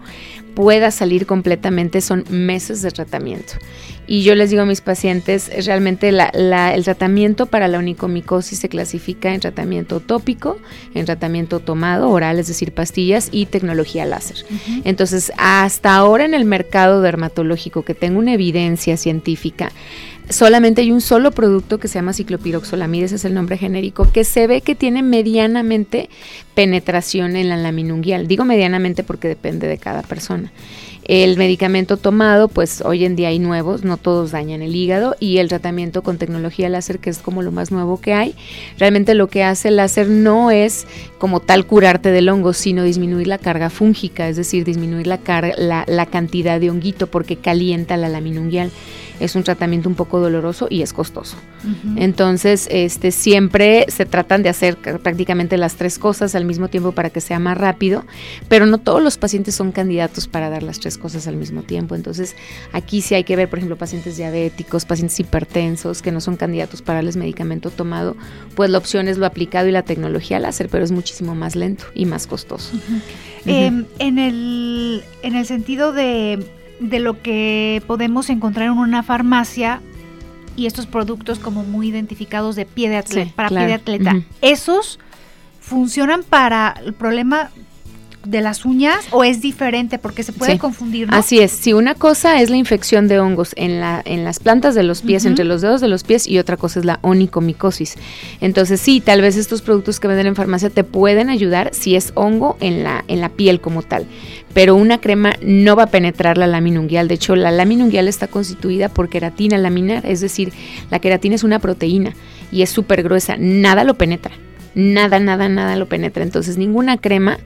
pueda 0.56 0.90
salir 0.90 1.26
completamente 1.26 2.00
son 2.00 2.24
meses 2.30 2.80
de 2.80 2.90
tratamiento. 2.90 3.52
Y 4.06 4.22
yo 4.22 4.34
les 4.34 4.48
digo 4.50 4.62
a 4.62 4.66
mis 4.66 4.80
pacientes, 4.80 5.50
realmente 5.66 6.08
el 6.08 6.84
tratamiento 6.84 7.44
para 7.44 7.68
la 7.68 7.78
onicomicosis 7.78 8.60
se 8.60 8.68
clasifica 8.70 9.34
en 9.34 9.40
tratamiento 9.40 10.00
tópico, 10.00 10.58
en 10.94 11.04
tratamiento 11.04 11.60
tomado, 11.60 12.08
oral, 12.08 12.38
es 12.38 12.46
decir, 12.46 12.72
pastillas 12.72 13.28
y 13.32 13.46
tecnología 13.46 14.06
láser. 14.06 14.46
Entonces, 14.84 15.30
hasta 15.36 15.94
ahora 15.94 16.24
en 16.24 16.32
el 16.32 16.46
mercado 16.46 17.02
dermatológico 17.02 17.84
que 17.84 17.94
tengo 17.94 18.18
una 18.18 18.32
evidencia 18.32 18.96
científica, 18.96 19.72
solamente 20.28 20.82
hay 20.82 20.92
un 20.92 21.00
solo 21.00 21.30
producto 21.30 21.78
que 21.78 21.88
se 21.88 21.94
llama 21.94 22.12
ciclopiroxolamida, 22.12 23.06
ese 23.06 23.16
es 23.16 23.24
el 23.24 23.34
nombre 23.34 23.58
genérico, 23.58 24.10
que 24.10 24.24
se 24.24 24.46
ve 24.46 24.60
que 24.60 24.74
tiene 24.74 25.02
medianamente 25.02 26.08
penetración 26.54 27.36
en 27.36 27.48
la 27.48 27.56
lámina 27.56 27.94
unguial. 27.94 28.26
Digo 28.26 28.44
medianamente 28.44 29.02
porque 29.04 29.28
depende 29.28 29.68
de 29.68 29.78
cada 29.78 30.02
persona. 30.02 30.52
El 31.08 31.36
medicamento 31.36 31.98
tomado, 31.98 32.48
pues 32.48 32.80
hoy 32.80 33.04
en 33.04 33.14
día 33.14 33.28
hay 33.28 33.38
nuevos, 33.38 33.84
no 33.84 33.96
todos 33.96 34.32
dañan 34.32 34.60
el 34.60 34.74
hígado 34.74 35.14
y 35.20 35.38
el 35.38 35.46
tratamiento 35.46 36.02
con 36.02 36.18
tecnología 36.18 36.68
láser, 36.68 36.98
que 36.98 37.10
es 37.10 37.18
como 37.18 37.42
lo 37.42 37.52
más 37.52 37.70
nuevo 37.70 38.00
que 38.00 38.12
hay, 38.12 38.34
realmente 38.76 39.14
lo 39.14 39.28
que 39.28 39.44
hace 39.44 39.68
el 39.68 39.76
láser 39.76 40.08
no 40.08 40.50
es 40.50 40.84
como 41.18 41.38
tal 41.38 41.64
curarte 41.64 42.10
del 42.10 42.28
hongo, 42.28 42.52
sino 42.52 42.82
disminuir 42.82 43.28
la 43.28 43.38
carga 43.38 43.70
fúngica, 43.70 44.28
es 44.28 44.34
decir, 44.34 44.64
disminuir 44.64 45.06
la, 45.06 45.20
la, 45.58 45.84
la 45.86 46.06
cantidad 46.06 46.58
de 46.58 46.70
honguito 46.70 47.06
porque 47.06 47.36
calienta 47.36 47.96
la 47.96 48.08
lámina 48.08 48.40
unguial 48.40 48.72
es 49.20 49.34
un 49.34 49.42
tratamiento 49.42 49.88
un 49.88 49.94
poco 49.94 50.20
doloroso 50.20 50.68
y 50.70 50.82
es 50.82 50.92
costoso. 50.92 51.36
Entonces, 51.96 52.68
este, 52.70 53.10
siempre 53.10 53.86
se 53.88 54.06
tratan 54.06 54.42
de 54.42 54.48
hacer 54.48 54.76
prácticamente 54.76 55.56
las 55.56 55.74
tres 55.74 55.98
cosas 55.98 56.34
al 56.34 56.44
mismo 56.44 56.68
tiempo 56.68 56.92
para 56.92 57.10
que 57.10 57.20
sea 57.20 57.38
más 57.38 57.58
rápido, 57.58 58.04
pero 58.48 58.66
no 58.66 58.78
todos 58.78 59.02
los 59.02 59.18
pacientes 59.18 59.54
son 59.54 59.72
candidatos 59.72 60.28
para 60.28 60.48
dar 60.48 60.62
las 60.62 60.78
tres 60.78 60.96
cosas 60.98 61.26
al 61.26 61.36
mismo 61.36 61.62
tiempo. 61.62 61.94
Entonces, 61.94 62.36
aquí 62.72 63.02
sí 63.02 63.14
hay 63.14 63.24
que 63.24 63.34
ver, 63.34 63.48
por 63.48 63.58
ejemplo, 63.58 63.76
pacientes 63.76 64.16
diabéticos, 64.16 64.84
pacientes 64.84 65.18
hipertensos 65.18 66.02
que 66.02 66.12
no 66.12 66.20
son 66.20 66.36
candidatos 66.36 66.82
para 66.82 67.00
el 67.00 67.06
medicamento 67.16 67.70
tomado, 67.70 68.16
pues 68.54 68.70
la 68.70 68.78
opción 68.78 69.08
es 69.08 69.18
lo 69.18 69.26
aplicado 69.26 69.68
y 69.68 69.72
la 69.72 69.82
tecnología 69.82 70.38
láser, 70.40 70.68
pero 70.68 70.84
es 70.84 70.92
muchísimo 70.92 71.34
más 71.34 71.54
lento 71.56 71.84
y 71.94 72.06
más 72.06 72.26
costoso. 72.26 72.72
Em, 73.44 73.86
en, 73.98 74.18
el, 74.18 75.04
en 75.22 75.36
el 75.36 75.46
sentido 75.46 75.92
de 75.92 76.44
de 76.80 76.98
lo 76.98 77.22
que 77.22 77.82
podemos 77.86 78.30
encontrar 78.30 78.66
en 78.66 78.78
una 78.78 79.02
farmacia 79.02 79.80
y 80.56 80.66
estos 80.66 80.86
productos 80.86 81.38
como 81.38 81.64
muy 81.64 81.88
identificados 81.88 82.56
de 82.56 82.64
pie 82.64 82.88
de 82.88 82.96
atleta, 82.96 83.32
para 83.34 83.48
pie 83.48 83.66
de 83.66 83.74
atleta. 83.74 84.16
¿Esos 84.40 84.98
funcionan 85.60 86.22
para 86.22 86.74
el 86.84 86.94
problema 86.94 87.50
de 88.26 88.40
las 88.40 88.64
uñas 88.64 89.06
o 89.10 89.24
es 89.24 89.40
diferente 89.40 89.98
porque 89.98 90.22
se 90.22 90.32
puede 90.32 90.58
confundir. 90.58 91.08
Así 91.10 91.40
es, 91.40 91.52
si 91.52 91.72
una 91.72 91.94
cosa 91.94 92.40
es 92.40 92.50
la 92.50 92.56
infección 92.56 93.08
de 93.08 93.20
hongos 93.20 93.52
en, 93.56 93.80
la, 93.80 94.02
en 94.04 94.24
las 94.24 94.40
plantas 94.40 94.74
de 94.74 94.82
los 94.82 95.02
pies, 95.02 95.24
entre 95.24 95.44
los 95.44 95.62
dedos 95.62 95.80
de 95.80 95.88
los 95.88 96.04
pies 96.04 96.26
y 96.26 96.38
otra 96.38 96.56
cosa 96.56 96.80
es 96.80 96.84
la 96.84 96.98
onicomicosis. 97.02 97.96
Entonces 98.40 98.80
sí, 98.80 99.00
tal 99.00 99.22
vez 99.22 99.36
estos 99.36 99.62
productos 99.62 100.00
que 100.00 100.08
venden 100.08 100.26
en 100.28 100.36
farmacia 100.36 100.70
te 100.70 100.84
pueden 100.84 101.30
ayudar 101.30 101.70
si 101.72 101.96
es 101.96 102.12
hongo 102.14 102.56
en 102.60 102.82
la, 102.82 103.04
en 103.08 103.20
la 103.20 103.30
piel 103.30 103.60
como 103.60 103.82
tal, 103.82 104.06
pero 104.52 104.74
una 104.74 105.00
crema 105.00 105.34
no 105.42 105.76
va 105.76 105.84
a 105.84 105.90
penetrar 105.90 106.38
la 106.38 106.46
lámina 106.46 106.80
unguial. 106.80 107.08
De 107.08 107.14
hecho, 107.14 107.36
la 107.36 107.50
lámina 107.50 107.84
unguial 107.84 108.08
está 108.08 108.26
constituida 108.26 108.88
por 108.88 109.08
queratina 109.08 109.58
laminar, 109.58 110.04
es 110.06 110.20
decir, 110.20 110.52
la 110.90 110.98
queratina 110.98 111.34
es 111.34 111.44
una 111.44 111.58
proteína 111.58 112.14
y 112.50 112.62
es 112.62 112.70
súper 112.70 113.02
gruesa, 113.02 113.36
nada 113.38 113.84
lo 113.84 113.94
penetra 113.94 114.32
nada, 114.76 115.18
nada, 115.18 115.48
nada 115.48 115.74
lo 115.74 115.86
penetra. 115.86 116.22
Entonces 116.22 116.58
ninguna 116.58 116.98
crema 116.98 117.38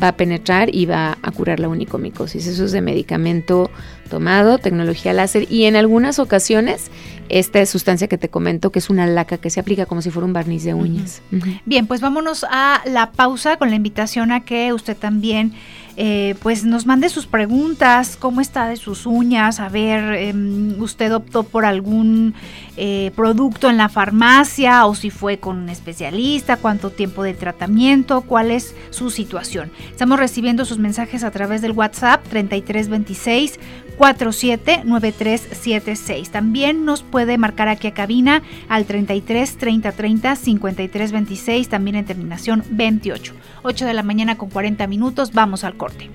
va 0.00 0.08
a 0.08 0.16
penetrar 0.16 0.74
y 0.74 0.86
va 0.86 1.18
a 1.20 1.30
curar 1.32 1.60
la 1.60 1.68
unicomicosis. 1.68 2.46
Eso 2.46 2.64
es 2.64 2.72
de 2.72 2.80
medicamento 2.80 3.70
tomado, 4.06 4.58
tecnología 4.58 5.12
láser 5.12 5.46
y 5.50 5.64
en 5.64 5.76
algunas 5.76 6.18
ocasiones 6.18 6.90
esta 7.28 7.64
sustancia 7.66 8.08
que 8.08 8.18
te 8.18 8.28
comento 8.28 8.70
que 8.70 8.78
es 8.78 8.90
una 8.90 9.06
laca 9.06 9.38
que 9.38 9.50
se 9.50 9.60
aplica 9.60 9.86
como 9.86 10.02
si 10.02 10.10
fuera 10.10 10.26
un 10.26 10.32
barniz 10.32 10.64
de 10.64 10.74
uñas. 10.74 11.22
Bien, 11.64 11.86
pues 11.86 12.00
vámonos 12.00 12.44
a 12.48 12.82
la 12.86 13.12
pausa 13.12 13.56
con 13.56 13.70
la 13.70 13.76
invitación 13.76 14.32
a 14.32 14.44
que 14.44 14.72
usted 14.72 14.96
también 14.96 15.52
eh, 15.98 16.34
pues 16.42 16.64
nos 16.64 16.84
mande 16.84 17.08
sus 17.08 17.26
preguntas, 17.26 18.18
cómo 18.18 18.42
está 18.42 18.68
de 18.68 18.76
sus 18.76 19.06
uñas, 19.06 19.60
a 19.60 19.70
ver, 19.70 20.14
em, 20.14 20.78
usted 20.78 21.14
optó 21.14 21.42
por 21.42 21.64
algún 21.64 22.34
eh, 22.76 23.12
producto 23.16 23.70
en 23.70 23.78
la 23.78 23.88
farmacia 23.88 24.84
o 24.84 24.94
si 24.94 25.08
fue 25.08 25.38
con 25.38 25.56
un 25.56 25.68
especialista, 25.70 26.58
cuánto 26.58 26.90
tiempo 26.90 27.22
de 27.22 27.32
tratamiento, 27.32 28.20
cuál 28.20 28.50
es 28.50 28.74
su 28.90 29.08
situación. 29.08 29.70
Estamos 29.90 30.18
recibiendo 30.18 30.66
sus 30.66 30.76
mensajes 30.76 31.24
a 31.24 31.30
través 31.30 31.62
del 31.62 31.72
WhatsApp 31.72 32.22
3326 32.28 33.58
479376. 33.98 36.30
También 36.30 36.84
nos 36.84 37.02
puede 37.02 37.38
marcar 37.38 37.68
aquí 37.68 37.88
a 37.88 37.94
cabina 37.94 38.42
al 38.68 38.84
33 38.84 39.56
30 39.56 39.90
30 39.92 40.36
53 40.36 41.12
26, 41.12 41.68
también 41.68 41.96
en 41.96 42.04
terminación 42.04 42.62
28. 42.70 43.34
8 43.62 43.86
de 43.86 43.94
la 43.94 44.02
mañana 44.02 44.36
con 44.38 44.50
40 44.50 44.86
minutos, 44.86 45.32
vamos 45.32 45.64
al 45.64 45.76
corte. 45.76 46.10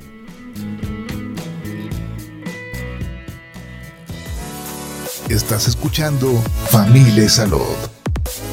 Estás 5.30 5.67
escuchando 5.70 6.34
Familia 6.70 7.30
Salud. 7.30 7.78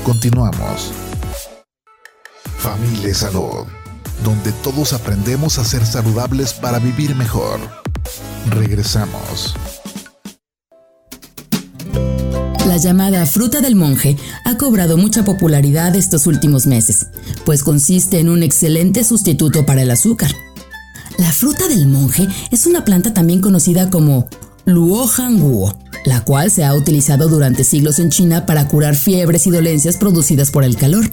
Continuamos. 0.05 0.93
Familia 2.57 3.13
Salud, 3.15 3.67
donde 4.23 4.53
todos 4.53 4.93
aprendemos 4.93 5.59
a 5.59 5.65
ser 5.65 5.85
saludables 5.85 6.55
para 6.55 6.79
vivir 6.79 7.17
mejor. 7.17 7.78
Regresamos. 8.51 9.55
La 12.67 12.77
llamada 12.77 13.25
fruta 13.27 13.61
del 13.61 13.77
monje 13.77 14.17
ha 14.45 14.57
cobrado 14.57 14.97
mucha 14.97 15.25
popularidad 15.25 15.97
estos 15.97 16.27
últimos 16.27 16.67
meses, 16.67 17.07
pues 17.45 17.63
consiste 17.63 18.21
en 18.21 18.29
un 18.29 18.43
excelente 18.43 19.05
sustituto 19.05 19.65
para 19.65 19.83
el 19.83 19.91
azúcar. 19.91 20.31
La 21.19 21.33
fruta 21.33 21.67
del 21.67 21.89
monje 21.89 22.29
es 22.51 22.67
una 22.67 22.85
planta 22.85 23.15
también 23.15 23.41
conocida 23.41 23.91
como 23.91 24.29
Luo 24.67 25.09
Hanguo, 25.09 25.79
la 26.05 26.23
cual 26.25 26.51
se 26.51 26.65
ha 26.65 26.75
utilizado 26.75 27.29
durante 27.29 27.65
siglos 27.65 27.99
en 27.99 28.11
China 28.11 28.47
para 28.47 28.69
curar 28.69 28.95
fiebres 28.95 29.47
y 29.47 29.51
dolencias 29.51 29.97
producidas 29.97 30.51
por 30.51 30.63
el 30.63 30.77
calor. 30.77 31.11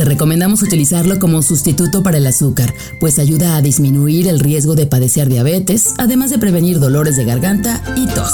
Te 0.00 0.06
recomendamos 0.06 0.62
utilizarlo 0.62 1.18
como 1.18 1.42
sustituto 1.42 2.02
para 2.02 2.16
el 2.16 2.26
azúcar, 2.26 2.72
pues 3.00 3.18
ayuda 3.18 3.56
a 3.56 3.60
disminuir 3.60 4.28
el 4.28 4.40
riesgo 4.40 4.74
de 4.74 4.86
padecer 4.86 5.28
diabetes, 5.28 5.94
además 5.98 6.30
de 6.30 6.38
prevenir 6.38 6.80
dolores 6.80 7.16
de 7.16 7.26
garganta 7.26 7.82
y 7.96 8.06
tos. 8.06 8.32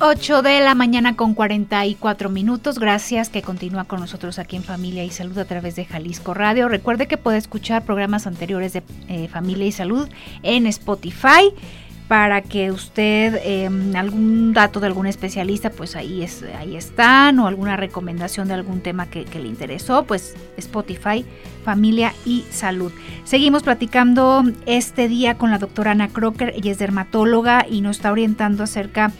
Ocho 0.00 0.40
de 0.40 0.60
la 0.60 0.74
mañana 0.74 1.14
con 1.14 1.34
44 1.34 2.30
minutos. 2.30 2.78
Gracias 2.78 3.28
que 3.28 3.42
continúa 3.42 3.84
con 3.84 4.00
nosotros 4.00 4.38
aquí 4.38 4.56
en 4.56 4.64
Familia 4.64 5.04
y 5.04 5.10
Salud 5.10 5.36
a 5.36 5.44
través 5.44 5.76
de 5.76 5.84
Jalisco 5.84 6.32
Radio. 6.32 6.68
Recuerde 6.68 7.06
que 7.06 7.18
puede 7.18 7.36
escuchar 7.36 7.84
programas 7.84 8.26
anteriores 8.26 8.72
de 8.72 8.82
eh, 9.08 9.28
Familia 9.28 9.66
y 9.66 9.72
Salud 9.72 10.08
en 10.42 10.66
Spotify 10.66 11.52
para 12.12 12.42
que 12.42 12.70
usted 12.70 13.40
em, 13.42 13.96
algún 13.96 14.52
dato 14.52 14.80
de 14.80 14.86
algún 14.86 15.06
especialista, 15.06 15.70
pues 15.70 15.96
ahí, 15.96 16.22
es, 16.22 16.44
ahí 16.58 16.76
están, 16.76 17.38
o 17.38 17.46
alguna 17.46 17.78
recomendación 17.78 18.48
de 18.48 18.52
algún 18.52 18.82
tema 18.82 19.06
que, 19.08 19.24
le 19.24 19.48
interesó, 19.48 20.04
pues 20.04 20.36
Spotify, 20.58 21.24
familia 21.64 22.12
y 22.26 22.44
salud. 22.50 22.92
Seguimos 23.24 23.62
platicando 23.62 24.44
este 24.66 25.08
día 25.08 25.38
con 25.38 25.50
la 25.50 25.56
doctora 25.56 25.92
Ana 25.92 26.08
Crocker, 26.08 26.52
ella 26.54 26.72
es 26.72 26.78
dermatóloga 26.78 27.64
y 27.66 27.80
nos 27.80 27.96
está 27.96 28.12
orientando 28.12 28.64
acerca 28.64 29.10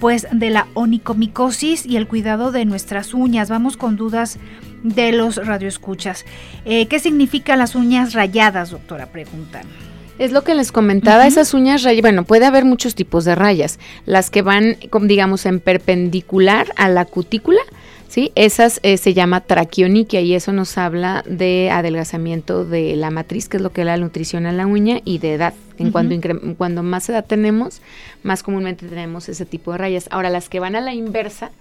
pues 0.00 0.26
de 0.32 0.48
la 0.48 0.68
onicomicosis 0.72 1.84
y 1.84 1.98
el 1.98 2.08
cuidado 2.08 2.50
de 2.50 2.64
nuestras 2.64 3.12
uñas. 3.12 3.50
Vamos 3.50 3.76
con 3.76 3.96
dudas 3.96 4.38
de 4.82 5.12
los 5.12 5.36
radioescuchas. 5.36 6.24
Eh, 6.64 6.86
¿Qué 6.86 6.98
significan 6.98 7.58
las 7.58 7.74
uñas 7.74 8.14
rayadas, 8.14 8.70
doctora? 8.70 9.04
Preguntan. 9.04 9.66
Es 10.18 10.32
lo 10.32 10.42
que 10.42 10.56
les 10.56 10.72
comentaba, 10.72 11.28
esas 11.28 11.54
uñas 11.54 11.84
rayadas, 11.84 12.02
bueno, 12.02 12.24
puede 12.24 12.44
haber 12.44 12.64
muchos 12.64 12.96
tipos 12.96 13.24
de 13.24 13.36
rayas. 13.36 13.78
Las 14.04 14.30
que 14.30 14.42
van, 14.42 14.76
digamos, 15.02 15.46
en 15.46 15.60
perpendicular 15.60 16.72
a 16.76 16.88
la 16.88 17.04
cutícula, 17.04 17.60
¿sí? 18.08 18.32
Esas 18.34 18.80
eh, 18.82 18.96
se 18.96 19.14
llama 19.14 19.42
traquioniquia 19.42 20.20
y 20.20 20.34
eso 20.34 20.52
nos 20.52 20.76
habla 20.76 21.22
de 21.24 21.70
adelgazamiento 21.70 22.64
de 22.64 22.96
la 22.96 23.10
matriz, 23.10 23.48
que 23.48 23.58
es 23.58 23.62
lo 23.62 23.70
que 23.70 23.84
da 23.84 23.96
la 23.96 24.04
nutrición 24.04 24.46
a 24.46 24.52
la 24.52 24.66
uña, 24.66 25.00
y 25.04 25.18
de 25.18 25.34
edad. 25.34 25.54
En 25.78 25.92
cuando, 25.92 26.16
cuando 26.56 26.82
más 26.82 27.08
edad 27.08 27.24
tenemos, 27.24 27.80
más 28.24 28.42
comúnmente 28.42 28.88
tenemos 28.88 29.28
ese 29.28 29.46
tipo 29.46 29.70
de 29.70 29.78
rayas. 29.78 30.08
Ahora, 30.10 30.30
las 30.30 30.48
que 30.48 30.58
van 30.58 30.74
a 30.74 30.80
la 30.80 30.94
inversa, 30.94 31.52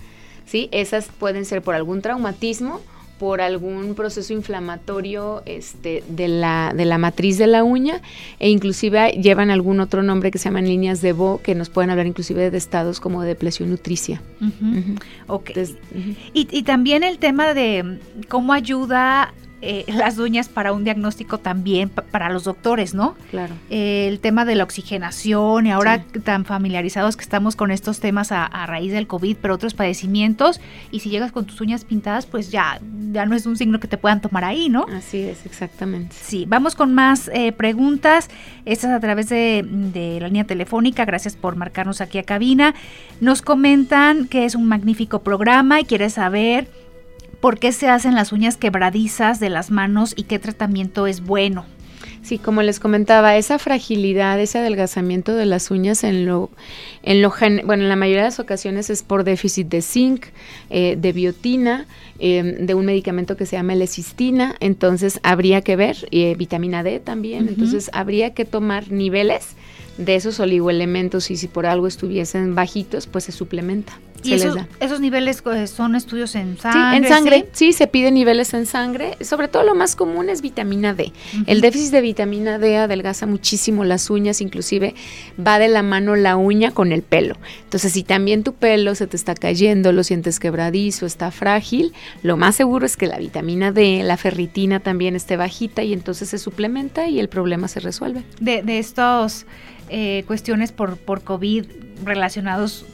¿sí? 0.48 0.68
Esas 0.72 1.10
pueden 1.20 1.46
ser 1.46 1.62
por 1.62 1.76
algún 1.76 2.02
traumatismo 2.02 2.82
por 3.20 3.42
algún 3.42 3.96
proceso 3.96 4.34
inflamatorio 4.34 5.42
este, 5.46 6.04
de, 6.10 6.28
la, 6.28 6.74
de 6.76 6.86
la 6.86 6.98
matriz 6.98 7.38
de 7.38 7.48
la 7.48 7.64
uña 7.64 8.02
e 8.40 8.50
inclusive 8.50 9.12
llevan 9.12 9.50
algún 9.50 9.80
otro 9.80 10.04
nombre 10.04 10.32
que 10.32 10.38
se 10.38 10.46
llaman 10.46 10.66
líneas 10.66 11.02
de 11.02 11.14
Bo 11.14 11.42
que 11.42 11.56
nos 11.56 11.70
pueden 11.70 11.90
hablar 11.90 12.08
inclusive 12.08 12.52
de 12.52 12.58
estados 12.58 13.00
como 13.00 13.24
depresión 13.24 13.70
nutricia. 13.70 14.22
y, 16.34 16.48
y 16.52 16.64
también 16.64 17.04
el 17.04 17.18
tema 17.18 17.54
de 17.54 18.00
cómo 18.28 18.54
ayuda 18.54 19.34
eh, 19.60 19.86
las 19.88 20.20
uñas 20.20 20.50
para 20.50 20.72
un 20.72 20.84
diagnóstico 20.84 21.40
también 21.40 21.90
para 21.90 22.30
los 22.30 22.44
doctores, 22.44 22.94
¿no? 22.94 23.16
Claro. 23.32 23.56
Eh, 23.72 24.08
el 24.08 24.20
tema 24.20 24.46
de 24.46 24.54
la 24.54 24.64
oxigenación 24.64 25.66
y 25.66 25.72
ahora 25.72 26.04
tan 26.24 26.46
familiarizados 26.46 27.18
que 27.18 27.24
estamos 27.24 27.56
con 27.56 27.72
estos 27.72 28.00
temas 28.00 28.32
a, 28.32 28.48
raíz 28.68 28.92
del 28.92 29.08
COVID, 29.08 29.38
pero 29.42 29.56
otros 29.56 29.74
padecimientos, 29.74 30.62
y 30.92 31.00
si 31.00 31.10
llegas 31.10 31.32
con 31.32 31.46
tus 31.46 31.60
uñas 31.62 31.86
pintadas, 31.86 32.28
pues 32.28 32.52
ya, 32.52 32.80
ya 33.12 33.26
no 33.26 33.36
es 33.36 33.46
un 33.48 33.58
signo 33.58 33.80
que 33.80 33.88
te 33.88 33.98
puedan 33.98 34.22
tomar 34.22 34.44
ahí, 34.44 34.70
¿no? 34.70 34.86
Así 34.96 35.22
es, 35.22 35.46
exactamente. 35.46 36.16
Sí, 36.20 36.46
vamos 36.48 36.76
con 36.76 36.94
más 36.94 37.30
eh, 37.34 37.52
preguntas, 37.52 38.30
estas 38.66 38.92
a 38.92 39.00
través 39.00 39.30
de, 39.30 39.66
de 39.68 40.20
la 40.20 40.28
línea 40.28 40.44
telefónica, 40.44 41.06
gracias 41.06 41.36
por 41.36 41.56
marcarnos 41.56 42.02
aquí 42.02 42.20
a 42.20 42.24
cabina. 42.24 42.76
Nos 43.22 43.42
comentan 43.42 44.28
que 44.28 44.46
es 44.46 44.54
un 44.54 44.68
magnífico 44.68 45.24
programa 45.24 45.80
y 45.80 45.86
quiere 45.86 46.10
saber 46.10 46.68
por 47.40 47.60
qué 47.60 47.72
se 47.72 47.90
hacen 47.90 48.16
las 48.16 48.32
uñas 48.32 48.58
quebradizas 48.58 49.40
de 49.40 49.50
las 49.50 49.72
manos 49.72 50.14
y 50.16 50.24
qué 50.24 50.40
tratamiento 50.40 51.08
es 51.08 51.22
bueno. 51.22 51.66
Sí, 52.28 52.40
como 52.40 52.62
les 52.62 52.82
comentaba, 52.82 53.38
esa 53.38 53.58
fragilidad, 53.58 54.38
ese 54.40 54.58
adelgazamiento 54.58 55.36
de 55.36 55.46
las 55.46 55.72
uñas 55.72 56.04
en 56.04 56.26
lo, 56.26 56.50
en 57.04 57.22
lo 57.22 57.34
bueno, 57.64 57.84
en 57.84 57.90
la 57.90 57.96
mayoría 57.96 58.24
de 58.24 58.28
las 58.28 58.40
ocasiones 58.42 58.90
es 58.90 59.02
por 59.02 59.24
déficit 59.24 59.70
de 59.70 59.82
zinc, 59.82 60.26
eh, 60.70 60.98
de 61.00 61.14
biotina, 61.14 61.86
em, 62.20 62.66
de 62.66 62.74
un 62.74 62.86
medicamento 62.86 63.38
que 63.38 63.46
se 63.46 63.56
llama 63.56 63.76
lecistina, 63.76 64.56
entonces 64.60 65.22
habría 65.24 65.62
que 65.62 65.78
ver, 65.78 66.08
eh, 66.12 66.36
vitamina 66.38 66.84
D 66.84 67.00
también, 67.00 67.48
entonces 67.48 67.90
habría 67.94 68.34
que 68.34 68.44
tomar 68.44 68.92
niveles 68.92 69.56
de 69.98 70.16
esos 70.16 70.40
oligoelementos 70.42 71.32
y 71.32 71.38
si 71.38 71.48
por 71.48 71.66
algo 71.66 71.88
estuviesen 71.88 72.56
bajitos, 72.56 73.08
pues 73.08 73.24
se 73.24 73.32
suplementa. 73.32 74.00
¿Y 74.24 74.34
esos, 74.34 75.00
niveles 75.00 75.44
eh, 75.54 75.68
son 75.68 75.96
estudios 75.96 76.36
en 76.36 76.58
sangre? 76.58 76.90
Sí, 76.90 76.98
en 76.98 77.08
sangre, 77.08 77.48
¿sí? 77.52 77.74
se 77.74 77.88
piden 77.88 78.16
niveles 78.16 78.54
en 78.54 78.66
sangre. 78.66 79.18
Sobre 79.22 79.48
todo 79.48 79.64
lo 79.64 79.76
más 79.76 79.96
común 79.96 80.30
es 80.30 80.42
vitamina 80.42 80.94
D. 80.94 81.14
El 81.46 81.62
déficit 81.62 81.92
de 81.92 82.02
vitamina 82.02 82.60
D 82.60 82.78
adelgaza 82.78 83.26
muchísimo 83.26 83.84
las 83.86 84.10
uñas, 84.10 84.42
inclusive 84.42 84.96
va 85.40 85.60
de 85.60 85.68
la 85.68 85.84
mano 85.84 86.16
la 86.16 86.36
uña 86.36 86.72
con 86.72 86.92
el 86.92 87.04
pelo. 87.04 87.38
Entonces, 87.64 87.94
si 87.94 88.04
también 88.04 88.44
tu 88.44 88.54
pelo 88.54 88.96
se 88.96 89.08
te 89.08 89.16
está 89.16 89.36
cayendo, 89.36 89.92
lo 89.92 90.04
sientes 90.04 90.40
quebradizo, 90.40 91.06
está 91.06 91.32
frágil, 91.32 91.94
lo 92.24 92.38
más 92.38 92.56
seguro 92.56 92.86
es 92.86 92.98
que 92.98 93.08
la 93.08 93.18
vitamina 93.18 93.72
D, 93.72 94.02
la 94.04 94.18
ferritina 94.18 94.80
también 94.80 95.16
esté 95.16 95.38
bajita 95.38 95.84
y 95.84 95.94
entonces 95.94 96.30
se 96.30 96.38
suplementa 96.38 97.08
y 97.08 97.20
el 97.20 97.30
problema 97.30 97.68
se 97.68 97.80
resuelve. 97.80 98.24
De, 98.40 98.64
de 98.64 98.80
estos 98.80 99.46
eh, 99.90 100.24
cuestiones 100.28 100.72
por, 100.72 100.98
por 100.98 101.24
COVID 101.24 101.66
relacionados 102.04 102.86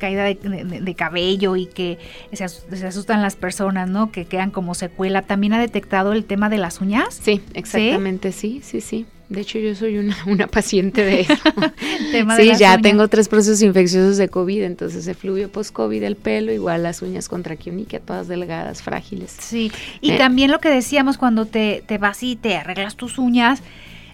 caída 0.00 0.24
de, 0.24 0.94
cabello 0.96 1.54
y 1.54 1.66
que 1.66 1.98
se, 2.32 2.42
asustan 2.42 3.22
las 3.22 3.36
personas, 3.36 3.88
¿no? 3.88 4.10
Que 4.10 4.24
quedan 4.24 4.50
como 4.50 4.74
secuela. 4.74 5.22
¿También 5.22 5.52
ha 5.52 5.60
detectado 5.60 6.12
el 6.12 6.24
tema 6.24 6.48
de 6.48 6.58
las 6.58 6.80
uñas? 6.80 7.20
Sí, 7.22 7.40
exactamente, 7.54 8.32
sí, 8.32 8.60
sí, 8.64 8.80
sí. 8.80 9.06
De 9.30 9.42
hecho, 9.42 9.60
yo 9.60 9.76
soy 9.76 9.96
una, 9.96 10.16
una 10.26 10.48
paciente 10.48 11.04
de 11.04 11.20
eso. 11.20 11.34
sí, 12.36 12.52
ya 12.58 12.78
tengo 12.78 13.06
tres 13.06 13.28
procesos 13.28 13.62
infecciosos 13.62 14.16
de 14.16 14.28
COVID, 14.28 14.64
entonces 14.64 15.06
el 15.06 15.14
fluvio 15.14 15.48
post-COVID, 15.48 16.02
el 16.02 16.16
pelo, 16.16 16.52
igual 16.52 16.82
las 16.82 17.00
uñas 17.00 17.28
contra 17.28 17.54
quioniquia, 17.54 18.00
todas 18.00 18.26
delgadas, 18.26 18.82
frágiles. 18.82 19.36
Sí, 19.38 19.70
y 20.00 20.12
eh. 20.12 20.18
también 20.18 20.50
lo 20.50 20.58
que 20.58 20.68
decíamos 20.68 21.16
cuando 21.16 21.46
te, 21.46 21.84
te 21.86 21.96
vas 21.98 22.24
y 22.24 22.34
te 22.34 22.56
arreglas 22.56 22.96
tus 22.96 23.18
uñas, 23.18 23.62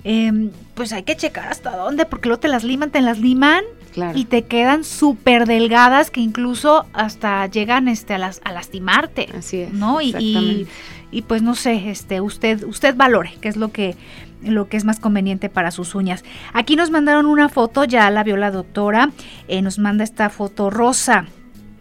em, 0.04 0.50
pues 0.74 0.92
hay 0.92 1.04
que 1.04 1.16
checar 1.16 1.48
hasta 1.48 1.74
dónde, 1.74 2.04
porque 2.04 2.28
luego 2.28 2.40
te 2.40 2.48
las 2.48 2.62
liman, 2.62 2.90
te 2.90 3.00
las 3.00 3.18
liman 3.18 3.64
Claro. 3.96 4.18
y 4.18 4.26
te 4.26 4.44
quedan 4.44 4.84
súper 4.84 5.46
delgadas 5.46 6.10
que 6.10 6.20
incluso 6.20 6.84
hasta 6.92 7.46
llegan 7.46 7.88
este, 7.88 8.12
a, 8.12 8.18
las, 8.18 8.42
a 8.44 8.52
lastimarte. 8.52 9.30
Así 9.34 9.62
es. 9.62 9.72
¿no? 9.72 10.02
Y, 10.02 10.68
y, 11.10 11.22
pues 11.22 11.40
no 11.40 11.54
sé, 11.54 11.88
este, 11.88 12.20
usted, 12.20 12.62
usted 12.64 12.94
valore, 12.94 13.38
qué 13.40 13.48
es 13.48 13.56
lo 13.56 13.72
que, 13.72 13.96
lo 14.42 14.68
que 14.68 14.76
es 14.76 14.84
más 14.84 15.00
conveniente 15.00 15.48
para 15.48 15.70
sus 15.70 15.94
uñas. 15.94 16.24
Aquí 16.52 16.76
nos 16.76 16.90
mandaron 16.90 17.24
una 17.24 17.48
foto, 17.48 17.84
ya 17.84 18.10
la 18.10 18.22
vio 18.22 18.36
la 18.36 18.50
doctora, 18.50 19.12
eh, 19.48 19.62
nos 19.62 19.78
manda 19.78 20.04
esta 20.04 20.28
foto 20.28 20.68
rosa. 20.68 21.24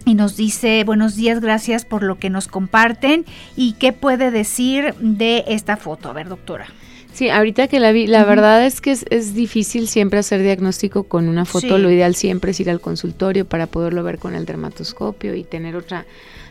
Y 0.06 0.14
nos 0.14 0.38
dice, 0.38 0.86
buenos 0.86 1.18
días, 1.18 1.42
gracias 1.42 1.84
por 1.84 2.02
lo 2.02 2.18
que 2.18 2.30
nos 2.30 2.48
comparten. 2.48 3.26
¿Y 3.58 3.74
qué 3.74 3.92
puede 3.92 4.32
decir 4.32 4.94
de 5.00 5.44
esta 5.48 5.76
foto? 5.76 6.10
A 6.10 6.14
ver, 6.14 6.30
doctora. 6.30 6.68
Sí, 7.16 7.30
ahorita 7.30 7.70
que 7.70 7.80
la 7.80 7.94
vi, 7.94 8.08
la 8.08 8.26
verdad 8.26 8.66
es 8.66 8.82
que 8.82 8.92
es, 8.92 9.06
es 9.10 9.34
difícil 9.34 9.88
siempre 9.88 10.20
hacer 10.20 10.42
diagnóstico 10.42 11.04
con 11.04 11.30
una 11.30 11.46
foto. 11.46 11.78
Sí. 11.78 11.82
Lo 11.82 11.90
ideal 11.90 12.14
siempre 12.14 12.52
es 12.52 12.60
ir 12.60 12.70
al 12.70 12.82
consultorio 12.82 13.46
para 13.46 13.68
poderlo 13.68 14.04
ver 14.04 14.20
con 14.20 14.36
el 14.36 14.46
dermatoscopio 14.46 15.34
y 15.34 15.46
tener 15.46 15.78
otra 15.78 16.06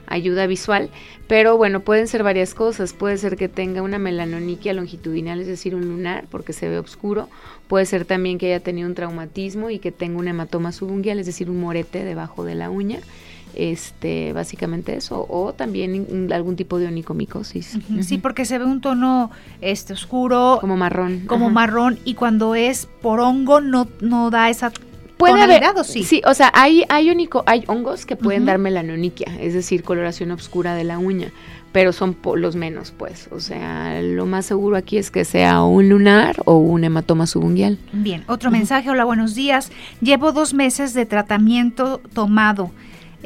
ayuda 0.07 0.46
visual. 0.46 0.88
Pero 1.27 1.59
bueno, 1.59 1.81
pueden 1.81 2.09
ser 2.09 2.22
varias 2.22 2.55
cosas. 2.55 2.94
Puede 2.94 3.18
ser 3.18 3.37
que 3.37 3.50
tenga 3.50 3.83
una 3.83 3.98
melanoniquia 3.98 4.72
longitudinal, 4.72 5.38
es 5.38 5.48
decir, 5.48 5.74
un 5.74 5.87
lunar, 5.87 6.24
porque 6.31 6.55
se 6.55 6.66
ve 6.66 6.79
oscuro. 6.79 7.29
Puede 7.68 7.85
ser 7.85 8.07
también 8.07 8.38
que 8.38 8.46
haya 8.46 8.61
tenido 8.61 8.88
un 8.88 8.94
traumatismo 8.94 9.68
y 9.68 9.79
que 9.79 9.92
tenga 9.92 10.18
un 10.18 10.29
hematoma 10.29 10.72
subungual, 10.72 11.18
es 11.18 11.27
decir, 11.27 11.50
un 11.50 11.61
morete 11.61 12.05
debajo 12.05 12.42
de 12.42 12.55
la 12.55 12.70
uña. 12.70 13.00
Este, 13.56 14.32
básicamente 14.32 14.96
eso, 14.96 15.26
o 15.28 15.52
también 15.52 16.28
algún 16.32 16.56
tipo 16.56 16.78
de 16.78 16.86
onicomicosis. 16.88 17.78
Sí, 18.02 18.18
porque 18.18 18.44
se 18.44 18.58
ve 18.58 18.64
un 18.64 18.80
tono 18.80 19.30
este, 19.60 19.92
oscuro, 19.92 20.58
como 20.60 20.76
marrón. 20.76 21.22
como 21.26 21.46
ajá. 21.46 21.54
marrón, 21.54 21.98
y 22.04 22.14
cuando 22.14 22.54
es 22.54 22.88
por 23.00 23.20
hongo 23.20 23.60
no, 23.60 23.88
no 24.00 24.30
da 24.30 24.50
esa 24.50 24.72
Puede 25.16 25.40
haber, 25.40 25.60
tonalidad, 25.60 25.80
¿o 25.80 25.84
sí? 25.84 26.02
sí, 26.02 26.20
o 26.26 26.34
sea, 26.34 26.50
hay, 26.54 26.84
hay, 26.88 27.10
único, 27.10 27.44
hay 27.46 27.62
hongos 27.68 28.04
que 28.04 28.16
pueden 28.16 28.42
Ujú. 28.42 28.48
dar 28.48 28.58
melanoniquia, 28.58 29.28
es 29.40 29.54
decir, 29.54 29.84
coloración 29.84 30.32
oscura 30.32 30.74
de 30.74 30.82
la 30.82 30.98
uña, 30.98 31.32
pero 31.70 31.92
son 31.92 32.16
los 32.36 32.56
menos, 32.56 32.92
pues. 32.96 33.28
O 33.30 33.40
sea, 33.40 34.00
lo 34.02 34.26
más 34.26 34.46
seguro 34.46 34.76
aquí 34.76 34.96
es 34.96 35.10
que 35.10 35.24
sea 35.24 35.62
un 35.62 35.88
lunar 35.88 36.36
o 36.44 36.56
un 36.56 36.84
hematoma 36.84 37.26
subungual. 37.26 37.78
Bien, 37.92 38.24
otro 38.28 38.50
mensaje. 38.50 38.90
Hola, 38.90 39.04
buenos 39.04 39.34
días. 39.34 39.70
Llevo 40.00 40.32
dos 40.32 40.54
meses 40.54 40.94
de 40.94 41.06
tratamiento 41.06 42.00
tomado. 42.12 42.70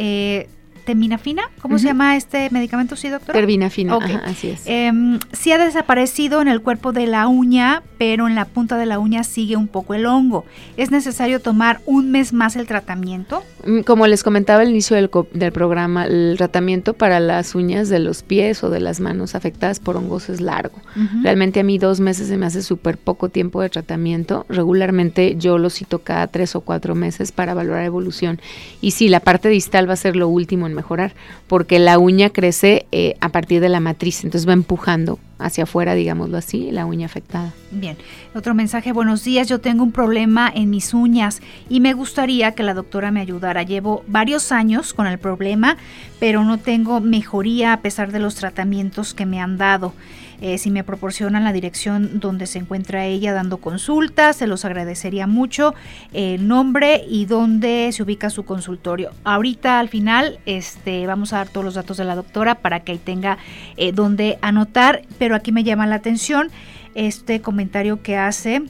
Eh, 0.00 0.46
¿Teminafina? 0.92 1.42
¿Cómo 1.60 1.76
se 1.78 1.82
Ujú. 1.84 1.88
llama 1.90 2.16
este 2.16 2.48
medicamento? 2.48 2.96
Sí, 2.96 3.10
doctora. 3.10 3.34
Tervina 3.38 3.68
fina, 3.68 3.94
Ok. 3.94 4.04
ajá, 4.04 4.22
así 4.24 4.48
es. 4.48 4.62
Em, 4.64 5.18
sí 5.32 5.52
ha 5.52 5.58
desaparecido 5.58 6.40
en 6.40 6.48
el 6.48 6.62
cuerpo 6.62 6.92
de 6.92 7.06
la 7.06 7.28
uña, 7.28 7.82
pero 7.98 8.26
en 8.26 8.34
la 8.34 8.46
punta 8.46 8.78
de 8.78 8.86
la 8.86 8.98
uña 8.98 9.22
sigue 9.22 9.54
un 9.56 9.68
poco 9.68 9.92
el 9.92 10.06
hongo. 10.06 10.46
¿Es 10.78 10.90
necesario 10.90 11.40
tomar 11.40 11.80
un 11.84 12.10
mes 12.10 12.32
más 12.32 12.56
el 12.56 12.66
tratamiento? 12.66 13.42
Mm, 13.66 13.80
Como 13.80 14.06
les 14.06 14.22
comentaba 14.24 14.62
al 14.62 14.70
inicio 14.70 14.96
del, 14.96 15.10
del 15.34 15.52
programa, 15.52 16.06
el 16.06 16.36
tratamiento 16.38 16.94
para 16.94 17.20
las 17.20 17.54
uñas 17.54 17.90
de 17.90 17.98
los 17.98 18.22
pies 18.22 18.64
o 18.64 18.70
de 18.70 18.80
las 18.80 18.98
manos 18.98 19.34
afectadas 19.34 19.80
por 19.80 19.98
hongos 19.98 20.30
es 20.30 20.40
largo. 20.40 20.78
Realmente 21.22 21.60
a 21.60 21.64
mí 21.64 21.76
dos 21.76 22.00
meses 22.00 22.28
se 22.28 22.38
me 22.38 22.46
hace 22.46 22.62
súper 22.62 22.96
poco 22.96 23.28
tiempo 23.28 23.60
de 23.60 23.68
tratamiento. 23.68 24.46
Regularmente 24.48 25.36
yo 25.36 25.58
lo 25.58 25.68
cito 25.68 25.98
cada 25.98 26.28
tres 26.28 26.56
o 26.56 26.62
cuatro 26.62 26.94
meses 26.94 27.30
para 27.30 27.52
valorar 27.52 27.84
evolución. 27.84 28.40
Y 28.80 28.92
sí, 28.92 29.08
la 29.08 29.20
parte 29.20 29.50
distal 29.50 29.86
va 29.86 29.92
a 29.92 29.96
ser 29.96 30.16
lo 30.16 30.28
último 30.28 30.66
en 30.66 30.77
mejorar, 30.78 31.12
porque 31.46 31.78
la 31.78 31.98
uña 31.98 32.30
crece 32.30 32.86
eh, 32.92 33.16
a 33.20 33.28
partir 33.28 33.60
de 33.60 33.68
la 33.68 33.80
matriz, 33.80 34.24
entonces 34.24 34.48
va 34.48 34.54
empujando 34.54 35.18
hacia 35.38 35.64
afuera, 35.64 35.94
digámoslo 35.94 36.36
así, 36.36 36.70
la 36.70 36.86
uña 36.86 37.06
afectada. 37.06 37.52
Bien, 37.70 37.96
otro 38.34 38.54
mensaje, 38.54 38.92
buenos 38.92 39.24
días, 39.24 39.48
yo 39.48 39.60
tengo 39.60 39.82
un 39.82 39.92
problema 39.92 40.50
en 40.54 40.70
mis 40.70 40.94
uñas 40.94 41.40
y 41.68 41.80
me 41.80 41.92
gustaría 41.92 42.52
que 42.52 42.62
la 42.62 42.74
doctora 42.74 43.10
me 43.10 43.20
ayudara. 43.20 43.62
Llevo 43.62 44.04
varios 44.06 44.52
años 44.52 44.94
con 44.94 45.06
el 45.06 45.18
problema, 45.18 45.76
pero 46.18 46.44
no 46.44 46.58
tengo 46.58 47.00
mejoría 47.00 47.72
a 47.72 47.80
pesar 47.80 48.12
de 48.12 48.18
los 48.18 48.34
tratamientos 48.34 49.14
que 49.14 49.26
me 49.26 49.40
han 49.40 49.58
dado. 49.58 49.92
Eh, 50.40 50.58
si 50.58 50.70
me 50.70 50.84
proporcionan 50.84 51.42
la 51.42 51.52
dirección 51.52 52.20
donde 52.20 52.46
se 52.46 52.60
encuentra 52.60 53.06
ella 53.06 53.32
dando 53.32 53.56
consultas, 53.56 54.36
se 54.36 54.46
los 54.46 54.64
agradecería 54.64 55.26
mucho, 55.26 55.74
el 56.12 56.46
nombre 56.46 57.04
y 57.08 57.26
dónde 57.26 57.90
se 57.92 58.04
ubica 58.04 58.30
su 58.30 58.44
consultorio. 58.44 59.10
Ahorita 59.24 59.80
al 59.80 59.88
final 59.88 60.38
este, 60.46 61.06
vamos 61.08 61.32
a 61.32 61.38
dar 61.38 61.48
todos 61.48 61.64
los 61.64 61.74
datos 61.74 61.96
de 61.96 62.04
la 62.04 62.14
doctora 62.14 62.56
para 62.56 62.80
que 62.80 62.92
ahí 62.92 62.98
tenga 62.98 63.38
eh, 63.76 63.90
donde 63.90 64.38
anotar, 64.40 65.02
pero 65.18 65.27
aquí 65.34 65.52
me 65.52 65.64
llama 65.64 65.86
la 65.86 65.96
atención 65.96 66.50
este 66.94 67.40
comentario 67.40 68.02
que 68.02 68.16
hace, 68.16 68.62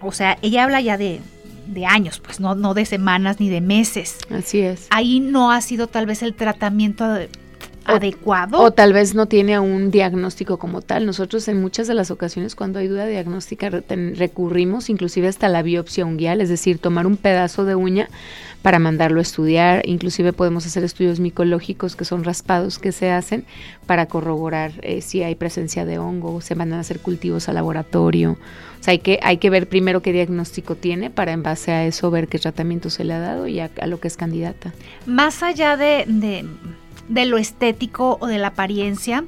o 0.00 0.12
sea, 0.12 0.38
ella 0.42 0.64
habla 0.64 0.80
ya 0.80 0.96
de, 0.98 1.20
de 1.66 1.86
años, 1.86 2.20
pues 2.20 2.40
no, 2.40 2.54
no 2.54 2.74
de 2.74 2.84
semanas 2.84 3.40
ni 3.40 3.48
de 3.48 3.60
meses. 3.60 4.18
Así 4.30 4.60
es. 4.60 4.86
Ahí 4.90 5.20
no 5.20 5.52
ha 5.52 5.60
sido 5.60 5.86
tal 5.86 6.06
vez 6.06 6.22
el 6.22 6.34
tratamiento 6.34 7.06
O- 7.88 7.92
adecuado. 7.92 8.60
O 8.60 8.70
tal 8.70 8.92
vez 8.92 9.14
no 9.14 9.26
tiene 9.26 9.58
un 9.58 9.90
diagnóstico 9.90 10.58
como 10.58 10.82
tal. 10.82 11.06
Nosotros 11.06 11.46
en 11.48 11.60
muchas 11.60 11.86
de 11.88 11.94
las 11.94 12.10
ocasiones 12.10 12.54
cuando 12.54 12.78
hay 12.78 12.88
duda 12.88 13.06
diagnóstica 13.06 13.70
recurrimos 13.70 14.88
inclusive 14.90 15.28
hasta 15.28 15.48
la 15.48 15.62
biopsia 15.62 16.04
unguial, 16.04 16.40
es 16.40 16.48
decir, 16.48 16.78
tomar 16.78 17.06
un 17.06 17.16
pedazo 17.16 17.64
de 17.64 17.74
uña 17.74 18.08
para 18.62 18.78
mandarlo 18.78 19.18
a 19.18 19.22
estudiar. 19.22 19.82
Inclusive 19.88 20.32
podemos 20.32 20.66
hacer 20.66 20.84
estudios 20.84 21.18
micológicos 21.20 21.96
que 21.96 22.04
son 22.04 22.22
raspados 22.24 22.78
que 22.78 22.92
se 22.92 23.10
hacen 23.10 23.44
para 23.86 24.06
corroborar 24.06 24.72
eh, 24.82 25.00
si 25.00 25.22
hay 25.22 25.34
presencia 25.34 25.84
de 25.84 25.98
hongo, 25.98 26.40
se 26.40 26.54
van 26.54 26.72
a 26.72 26.80
hacer 26.80 27.00
cultivos 27.00 27.48
a 27.48 27.52
laboratorio. 27.52 28.32
O 28.80 28.84
sea, 28.84 28.92
hay 28.92 28.98
que, 28.98 29.18
hay 29.22 29.38
que 29.38 29.50
ver 29.50 29.68
primero 29.68 30.02
qué 30.02 30.12
diagnóstico 30.12 30.74
tiene 30.76 31.10
para 31.10 31.32
en 31.32 31.42
base 31.42 31.72
a 31.72 31.84
eso 31.86 32.10
ver 32.10 32.28
qué 32.28 32.38
tratamiento 32.38 32.90
se 32.90 33.04
le 33.04 33.14
ha 33.14 33.20
dado 33.20 33.46
y 33.48 33.60
a, 33.60 33.70
a 33.80 33.86
lo 33.86 33.98
que 34.00 34.08
es 34.08 34.16
candidata. 34.16 34.72
Más 35.06 35.42
allá 35.42 35.76
de, 35.76 36.04
de, 36.06 36.44
de 37.08 37.26
lo 37.26 37.38
estético 37.38 38.18
o 38.20 38.26
de 38.26 38.38
la 38.38 38.48
apariencia, 38.48 39.24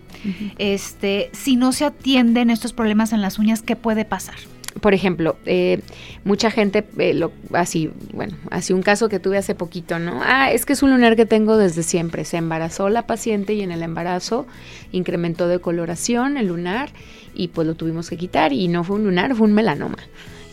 este, 0.58 1.30
si 1.32 1.56
no 1.56 1.72
se 1.72 1.84
atienden 1.84 2.50
estos 2.50 2.72
problemas 2.72 3.12
en 3.12 3.20
las 3.20 3.38
uñas, 3.38 3.62
¿qué 3.62 3.76
puede 3.76 4.04
pasar? 4.04 4.36
por 4.80 4.92
ejemplo, 4.92 5.36
eh, 5.46 5.80
mucha 6.24 6.50
gente, 6.50 6.84
eh, 6.98 7.14
lo, 7.14 7.32
así, 7.52 7.90
bueno, 8.12 8.36
así 8.50 8.72
un 8.72 8.82
caso 8.82 9.08
que 9.08 9.20
tuve 9.20 9.38
hace 9.38 9.54
poquito, 9.54 9.98
¿no? 9.98 10.20
Ah, 10.24 10.50
es 10.52 10.66
que 10.66 10.72
es 10.72 10.82
un 10.82 10.90
lunar 10.90 11.16
que 11.16 11.26
tengo 11.26 11.56
desde 11.56 11.82
siempre. 11.82 12.24
Se 12.24 12.36
embarazó 12.36 12.88
la 12.88 13.06
paciente 13.06 13.54
y 13.54 13.62
en 13.62 13.70
el 13.70 13.82
embarazo 13.82 14.46
incrementó 14.92 15.48
de 15.48 15.58
coloración 15.60 16.36
el 16.36 16.48
lunar 16.48 16.90
y 17.34 17.48
pues 17.48 17.66
lo 17.66 17.74
tuvimos 17.74 18.10
que 18.10 18.16
quitar 18.16 18.52
y 18.52 18.68
no 18.68 18.84
fue 18.84 18.96
un 18.96 19.04
lunar, 19.04 19.34
fue 19.34 19.46
un 19.46 19.54
melanoma. 19.54 19.98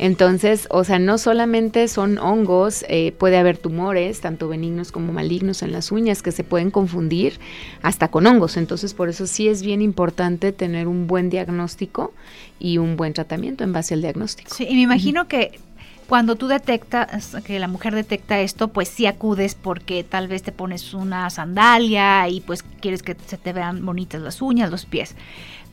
Entonces, 0.01 0.67
o 0.71 0.83
sea, 0.83 0.97
no 0.97 1.19
solamente 1.19 1.87
son 1.87 2.17
hongos, 2.17 2.83
eh, 2.89 3.13
puede 3.19 3.37
haber 3.37 3.59
tumores, 3.59 4.19
tanto 4.19 4.47
benignos 4.47 4.91
como 4.91 5.13
malignos 5.13 5.61
en 5.61 5.71
las 5.71 5.91
uñas, 5.91 6.23
que 6.23 6.31
se 6.31 6.43
pueden 6.43 6.71
confundir 6.71 7.39
hasta 7.83 8.07
con 8.07 8.25
hongos. 8.25 8.57
Entonces, 8.57 8.95
por 8.95 9.09
eso 9.09 9.27
sí 9.27 9.47
es 9.47 9.61
bien 9.61 9.79
importante 9.79 10.53
tener 10.53 10.87
un 10.87 11.05
buen 11.05 11.29
diagnóstico 11.29 12.15
y 12.57 12.79
un 12.79 12.97
buen 12.97 13.13
tratamiento 13.13 13.63
en 13.63 13.73
base 13.73 13.93
al 13.93 14.01
diagnóstico. 14.01 14.51
Sí, 14.51 14.65
y 14.67 14.73
me 14.73 14.81
imagino 14.81 15.27
que 15.27 15.59
cuando 16.07 16.35
tú 16.35 16.47
detectas, 16.47 17.37
que 17.45 17.59
la 17.59 17.67
mujer 17.67 17.93
detecta 17.93 18.39
esto, 18.39 18.69
pues 18.69 18.89
sí 18.89 19.05
acudes 19.05 19.53
porque 19.53 20.03
tal 20.03 20.27
vez 20.27 20.41
te 20.41 20.51
pones 20.51 20.95
una 20.95 21.29
sandalia 21.29 22.27
y 22.27 22.41
pues 22.41 22.63
quieres 22.63 23.03
que 23.03 23.15
se 23.27 23.37
te 23.37 23.53
vean 23.53 23.85
bonitas 23.85 24.19
las 24.19 24.41
uñas, 24.41 24.71
los 24.71 24.87
pies. 24.87 25.15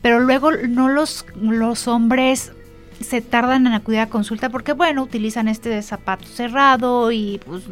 Pero 0.02 0.20
luego 0.20 0.52
no 0.52 0.90
los, 0.90 1.24
los 1.40 1.88
hombres 1.88 2.52
se 3.00 3.20
tardan 3.20 3.66
en 3.66 3.72
acudir 3.72 4.00
a 4.00 4.08
consulta 4.08 4.48
porque, 4.48 4.72
bueno, 4.72 5.02
utilizan 5.02 5.48
este 5.48 5.80
zapato 5.82 6.26
cerrado 6.26 7.12
y 7.12 7.40
pues, 7.44 7.64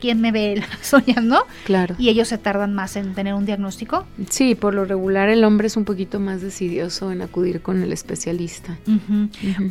¿quién 0.00 0.20
me 0.20 0.32
ve 0.32 0.56
las 0.70 0.92
uñas, 0.92 1.24
no? 1.24 1.44
Claro. 1.64 1.94
Y 1.98 2.10
ellos 2.10 2.28
se 2.28 2.36
tardan 2.36 2.74
más 2.74 2.96
en 2.96 3.14
tener 3.14 3.32
un 3.32 3.46
diagnóstico. 3.46 4.04
Sí, 4.28 4.54
por 4.54 4.74
lo 4.74 4.84
regular 4.84 5.30
el 5.30 5.44
hombre 5.44 5.66
es 5.68 5.78
un 5.78 5.86
poquito 5.86 6.20
más 6.20 6.42
decidioso 6.42 7.10
en 7.10 7.22
acudir 7.22 7.62
con 7.62 7.82
el 7.82 7.90
especialista. 7.90 8.76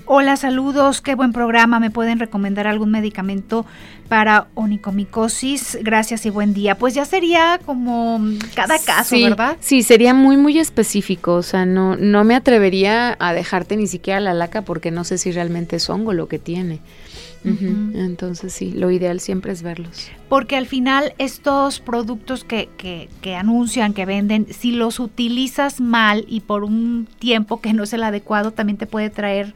Hola, 0.06 0.36
saludos, 0.36 1.02
qué 1.02 1.14
buen 1.14 1.34
programa. 1.34 1.80
¿Me 1.80 1.92
pueden 1.92 2.18
recomendar 2.18 2.66
algún 2.66 2.90
medicamento 2.90 3.66
para 4.14 4.46
onicomicosis? 4.54 5.80
Gracias 5.82 6.28
y 6.28 6.30
buen 6.30 6.54
día. 6.54 6.78
Pues 6.78 6.94
ya 6.94 7.04
sería 7.04 7.60
como 7.66 8.22
cada 8.54 8.78
caso, 8.78 9.16
sí, 9.16 9.24
¿verdad? 9.24 9.58
Sí, 9.60 9.82
sería 9.82 10.14
muy, 10.14 10.38
muy 10.38 10.60
específico. 10.60 11.34
O 11.34 11.42
sea, 11.42 11.66
no, 11.66 11.96
no 11.96 12.24
me 12.24 12.36
atrevería 12.36 13.18
a 13.20 13.34
dejarte 13.34 13.76
ni 13.76 13.88
siquiera 13.88 14.20
la 14.20 14.36
laca 14.36 14.62
porque 14.62 14.92
no 14.92 15.04
sé 15.04 15.18
si 15.18 15.32
realmente 15.32 15.78
es 15.78 15.90
hongo 15.90 16.14
lo 16.14 16.28
que 16.28 16.38
tiene. 16.38 16.80
Entonces, 17.44 18.54
sí, 18.54 18.72
lo 18.72 18.92
ideal 18.92 19.20
siempre 19.20 19.52
es 19.52 19.64
verlos. 19.64 20.12
Porque 20.30 20.58
al 20.58 20.68
final 20.68 21.16
estos 21.18 21.80
productos 21.80 22.44
que, 22.44 22.70
que, 22.78 23.10
que 23.22 23.34
anuncian, 23.34 23.96
que 23.96 24.06
venden, 24.06 24.46
si 24.54 24.74
los 24.74 25.00
utilizas 25.00 25.82
mal 25.82 26.24
y 26.28 26.42
por 26.42 26.64
un 26.64 27.08
tiempo 27.18 27.62
que 27.62 27.74
no 27.74 27.82
es 27.82 27.94
el 27.94 28.04
adecuado, 28.04 28.52
también 28.52 28.78
te 28.78 28.86
puede 28.86 29.10
traer 29.10 29.56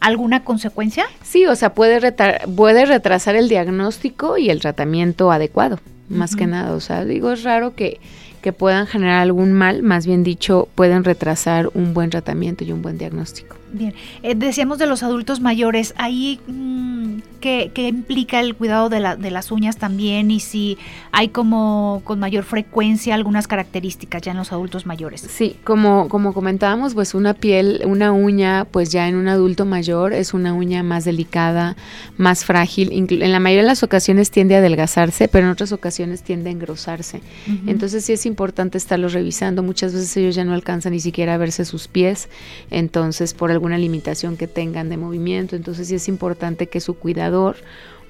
alguna 0.00 0.44
consecuencia. 0.44 1.04
Sí, 1.22 1.46
o 1.46 1.56
sea, 1.56 1.74
puede, 1.74 2.00
retar- 2.00 2.46
puede 2.54 2.84
retrasar 2.86 3.36
el 3.36 3.48
diagnóstico 3.48 4.36
y 4.38 4.50
el 4.50 4.60
tratamiento 4.60 5.32
adecuado, 5.32 5.78
más 6.08 6.36
que 6.36 6.46
nada. 6.46 6.72
O 6.72 6.80
sea, 6.80 7.04
digo, 7.04 7.32
es 7.32 7.42
raro 7.42 7.74
que, 7.74 8.00
que 8.42 8.52
puedan 8.52 8.86
generar 8.86 9.20
algún 9.20 9.52
mal, 9.52 9.82
más 9.82 10.06
bien 10.06 10.22
dicho, 10.22 10.68
pueden 10.74 11.04
retrasar 11.04 11.70
un 11.74 11.94
buen 11.94 12.10
tratamiento 12.10 12.64
y 12.64 12.72
un 12.72 12.82
buen 12.82 12.98
diagnóstico. 12.98 13.56
Bien, 13.74 13.92
eh, 14.22 14.36
decíamos 14.36 14.78
de 14.78 14.86
los 14.86 15.02
adultos 15.02 15.40
mayores, 15.40 15.94
ahí 15.96 16.38
mm, 16.46 17.18
¿qué, 17.40 17.88
implica 17.88 18.38
el 18.38 18.54
cuidado 18.54 18.88
de, 18.88 19.00
la, 19.00 19.16
de, 19.16 19.32
las 19.32 19.50
uñas 19.50 19.76
también 19.76 20.30
y 20.30 20.38
si 20.38 20.78
hay 21.10 21.28
como 21.28 22.00
con 22.04 22.20
mayor 22.20 22.44
frecuencia 22.44 23.16
algunas 23.16 23.48
características 23.48 24.22
ya 24.22 24.30
en 24.30 24.38
los 24.38 24.52
adultos 24.52 24.86
mayores. 24.86 25.26
Sí, 25.28 25.56
como, 25.64 26.08
como 26.08 26.32
comentábamos, 26.32 26.94
pues 26.94 27.14
una 27.14 27.34
piel, 27.34 27.82
una 27.84 28.12
uña, 28.12 28.64
pues 28.70 28.90
ya 28.90 29.08
en 29.08 29.16
un 29.16 29.26
adulto 29.26 29.66
mayor 29.66 30.12
es 30.12 30.34
una 30.34 30.54
uña 30.54 30.84
más 30.84 31.04
delicada, 31.04 31.76
más 32.16 32.44
frágil, 32.44 32.92
en 32.92 33.32
la 33.32 33.40
mayoría 33.40 33.62
de 33.62 33.68
las 33.68 33.82
ocasiones 33.82 34.30
tiende 34.30 34.54
a 34.54 34.58
adelgazarse, 34.58 35.26
pero 35.26 35.46
en 35.46 35.52
otras 35.52 35.72
ocasiones 35.72 36.22
tiende 36.22 36.50
a 36.50 36.52
engrosarse. 36.52 37.22
Entonces 37.66 38.04
sí 38.04 38.12
es 38.12 38.24
importante 38.24 38.78
estarlos 38.78 39.12
revisando, 39.12 39.62
muchas 39.62 39.92
veces 39.92 40.16
ellos 40.16 40.34
ya 40.36 40.44
no 40.44 40.54
alcanzan 40.54 40.92
ni 40.92 41.00
siquiera 41.00 41.34
a 41.34 41.38
verse 41.38 41.64
sus 41.64 41.88
pies, 41.88 42.28
entonces 42.70 43.34
por 43.34 43.50
algún 43.50 43.63
alguna 43.64 43.78
limitación 43.78 44.36
que 44.36 44.46
tengan 44.46 44.90
de 44.90 44.98
movimiento. 44.98 45.56
Entonces 45.56 45.88
sí 45.88 45.94
es 45.94 46.06
importante 46.06 46.66
que 46.66 46.80
su 46.80 46.98
cuidador 46.98 47.56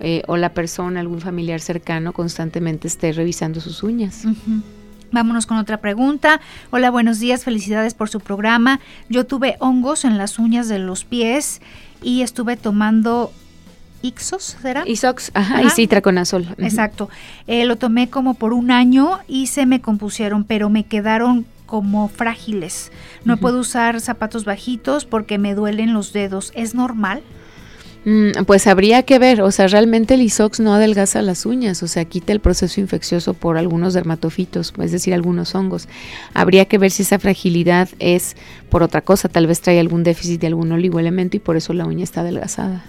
eh, 0.01 0.23
o 0.27 0.37
la 0.37 0.53
persona, 0.53 0.99
algún 0.99 1.21
familiar 1.21 1.61
cercano, 1.61 2.13
constantemente 2.13 2.89
esté 2.89 3.13
revisando 3.13 3.61
sus 3.61 3.85
uñas. 3.85 4.25
Vámonos 5.13 5.47
con 5.47 5.59
otra 5.59 5.77
pregunta. 5.77 6.41
Hola, 6.73 6.91
buenos 6.91 7.21
días, 7.21 7.45
felicidades 7.45 7.95
por 7.95 8.09
su 8.09 8.19
programa. 8.19 8.81
Yo 9.09 9.27
tuve 9.27 9.55
hongos 9.61 10.05
en 10.05 10.19
las 10.19 10.41
uñas 10.41 10.69
de 10.69 10.81
los 10.81 11.05
pies 11.05 11.61
y 12.03 12.23
estuve 12.23 12.57
tomando 12.57 13.31
Ixos, 14.03 14.57
¿será? 14.61 14.83
Isox, 14.89 15.31
ajá, 15.35 15.63
y 15.63 15.71
citraconazol. 15.71 16.49
Exacto. 16.59 17.09
Eh, 17.47 17.65
lo 17.65 17.77
tomé 17.77 18.11
como 18.11 18.35
por 18.35 18.53
un 18.53 18.73
año 18.73 19.21
y 19.29 19.47
se 19.47 19.67
me 19.67 19.81
compusieron, 19.81 20.43
pero 20.43 20.69
me 20.69 20.83
quedaron 20.83 21.47
como 21.67 22.09
frágiles. 22.09 22.93
No 23.25 23.37
puedo 23.37 23.61
usar 23.61 24.01
zapatos 24.01 24.45
bajitos 24.45 25.05
porque 25.05 25.39
me 25.39 25.55
duelen 25.55 25.93
los 25.93 26.13
dedos. 26.13 26.53
¿Es 26.55 26.75
normal? 26.75 27.23
Mm, 28.05 28.45
pues 28.47 28.67
habría 28.67 29.03
que 29.05 29.19
ver, 29.19 29.41
o 29.41 29.51
sea, 29.51 29.67
realmente 29.67 30.15
el 30.15 30.21
isox 30.21 30.61
no 30.61 30.75
adelgaza 30.75 31.23
las 31.23 31.47
uñas, 31.47 31.83
o 31.83 31.89
sea, 31.89 32.05
quita 32.05 32.33
el 32.33 32.41
proceso 32.41 32.81
infeccioso 32.81 33.33
por 33.33 33.57
algunos 33.57 33.95
dermatofitos, 33.95 34.75
es 34.79 34.93
decir, 34.93 35.15
algunos 35.15 35.55
hongos. 35.55 35.89
Habría 36.35 36.67
que 36.67 36.77
ver 36.77 36.91
si 36.91 37.03
esa 37.03 37.19
fragilidad 37.19 37.89
es 38.01 38.37
por 38.69 38.83
otra 38.83 39.01
cosa, 39.01 39.31
tal 39.31 39.47
vez 39.47 39.63
trae 39.63 39.81
algún 39.81 40.03
déficit 40.03 40.43
de 40.43 40.49
algún 40.49 40.71
oligoelemento 40.73 41.39
y 41.39 41.41
por 41.41 41.57
eso 41.57 41.73
la 41.73 41.87
uña 41.87 42.05
está 42.05 42.21
adelgazada. 42.21 42.85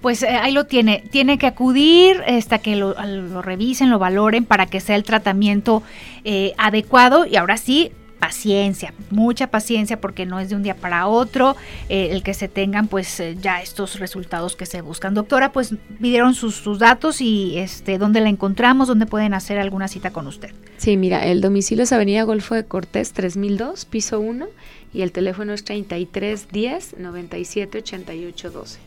Pues 0.00 0.24
eh, 0.24 0.28
ahí 0.28 0.52
lo 0.52 0.66
tiene, 0.66 1.04
tiene 1.10 1.38
que 1.38 1.46
acudir 1.46 2.20
hasta 2.26 2.58
que 2.58 2.74
lo, 2.74 2.92
revisen, 3.42 3.88
lo 3.88 4.00
valoren 4.00 4.44
para 4.44 4.66
que 4.66 4.80
sea 4.80 4.96
el 4.96 5.04
tratamiento 5.04 5.84
eh, 6.24 6.54
adecuado 6.58 7.24
y 7.24 7.36
ahora 7.36 7.56
sí 7.56 7.92
paciencia, 8.18 8.92
mucha 9.10 9.48
paciencia 9.48 10.00
porque 10.00 10.26
no 10.26 10.40
es 10.40 10.48
de 10.48 10.56
un 10.56 10.62
día 10.62 10.74
para 10.74 11.06
otro 11.06 11.56
eh, 11.88 12.08
el 12.12 12.22
que 12.22 12.34
se 12.34 12.48
tengan 12.48 12.88
pues 12.88 13.20
eh, 13.20 13.36
ya 13.40 13.62
estos 13.62 13.98
resultados 13.98 14.56
que 14.56 14.66
se 14.66 14.80
buscan. 14.80 15.14
Doctora, 15.14 15.52
pues 15.52 15.74
pidieron 16.00 16.34
sus, 16.34 16.64
datos 16.78 17.20
y 17.20 17.58
este 17.58 17.98
dónde 17.98 18.20
la 18.20 18.28
encontramos, 18.28 18.88
dónde 18.88 19.06
pueden 19.06 19.34
hacer 19.34 19.58
alguna 19.58 19.88
cita 19.88 20.10
con 20.10 20.26
usted. 20.26 20.50
Sí, 20.78 20.96
mira, 20.96 21.24
el 21.26 21.40
domicilio 21.40 21.84
es 21.84 21.92
Avenida 21.92 22.22
Golfo 22.24 22.54
de 22.54 22.64
Cortés 22.64 23.12
3002, 23.12 23.84
piso 23.84 24.20
1 24.20 24.46
y 24.92 25.02
el 25.02 25.12
teléfono 25.12 25.52
es 25.52 25.64
3310 25.64 26.96
97 26.98 27.78
88 27.78 28.50
12. 28.50 28.78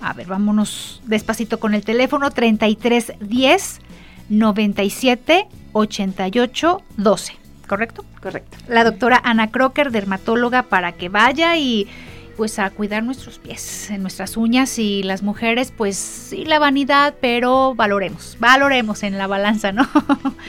A 0.00 0.12
ver, 0.12 0.26
vámonos 0.26 1.00
despacito 1.06 1.58
con 1.58 1.74
el 1.74 1.84
teléfono 1.84 2.30
3310 2.30 3.80
97 4.28 5.46
88 5.72 6.82
12. 6.96 7.45
¿Correcto? 7.66 8.04
Correcto. 8.20 8.56
La 8.68 8.84
doctora 8.84 9.20
Ana 9.24 9.50
Crocker, 9.50 9.90
dermatóloga, 9.90 10.64
para 10.64 10.92
que 10.92 11.08
vaya 11.08 11.56
y 11.56 11.88
pues 12.36 12.58
a 12.58 12.68
cuidar 12.70 13.02
nuestros 13.02 13.38
pies, 13.38 13.90
nuestras 13.98 14.36
uñas 14.36 14.78
y 14.78 15.02
las 15.02 15.22
mujeres, 15.22 15.72
pues 15.74 15.96
sí, 15.96 16.44
la 16.44 16.58
vanidad, 16.58 17.14
pero 17.20 17.74
valoremos, 17.74 18.36
valoremos 18.38 19.02
en 19.02 19.16
la 19.16 19.26
balanza, 19.26 19.72
¿no? 19.72 19.88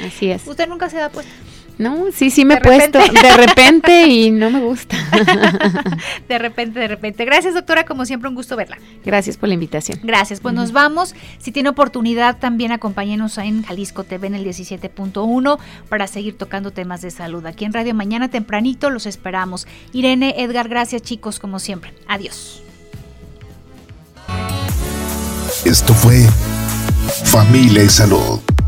Así 0.05 0.29
es. 0.29 0.45
¿Usted 0.47 0.67
nunca 0.67 0.89
se 0.89 0.97
da 0.97 1.09
puesto? 1.09 1.31
No, 1.77 2.05
sí, 2.11 2.31
sí 2.31 2.43
me 2.43 2.55
he 2.55 2.61
puesto 2.61 2.97
de 2.97 3.37
repente 3.37 4.07
y 4.07 4.31
no 4.31 4.49
me 4.49 4.61
gusta. 4.61 4.97
de 6.27 6.39
repente, 6.39 6.79
de 6.79 6.87
repente. 6.87 7.23
Gracias, 7.23 7.53
doctora, 7.53 7.85
como 7.85 8.05
siempre 8.05 8.29
un 8.29 8.35
gusto 8.35 8.55
verla. 8.55 8.79
Gracias 9.05 9.37
por 9.37 9.49
la 9.49 9.53
invitación. 9.53 9.99
Gracias, 10.03 10.39
pues 10.39 10.55
nos 10.55 10.71
vamos. 10.71 11.13
Si 11.37 11.51
tiene 11.51 11.69
oportunidad, 11.69 12.37
también 12.39 12.71
acompáñenos 12.71 13.37
en 13.37 13.63
Jalisco 13.63 14.03
TV 14.03 14.27
en 14.27 14.35
el 14.35 14.45
17.1 14.45 15.59
para 15.87 16.07
seguir 16.07 16.37
tocando 16.37 16.71
temas 16.71 17.01
de 17.01 17.11
salud. 17.11 17.45
Aquí 17.45 17.65
en 17.65 17.73
Radio 17.73 17.93
Mañana 17.93 18.29
tempranito 18.29 18.89
los 18.89 19.05
esperamos. 19.05 19.67
Irene, 19.93 20.35
Edgar, 20.37 20.69
gracias 20.69 21.03
chicos, 21.03 21.39
como 21.39 21.59
siempre. 21.59 21.93
Adiós. 22.07 22.63
Esto 25.63 25.93
fue 25.93 26.25
Familia 27.25 27.83
y 27.83 27.89
Salud 27.89 28.39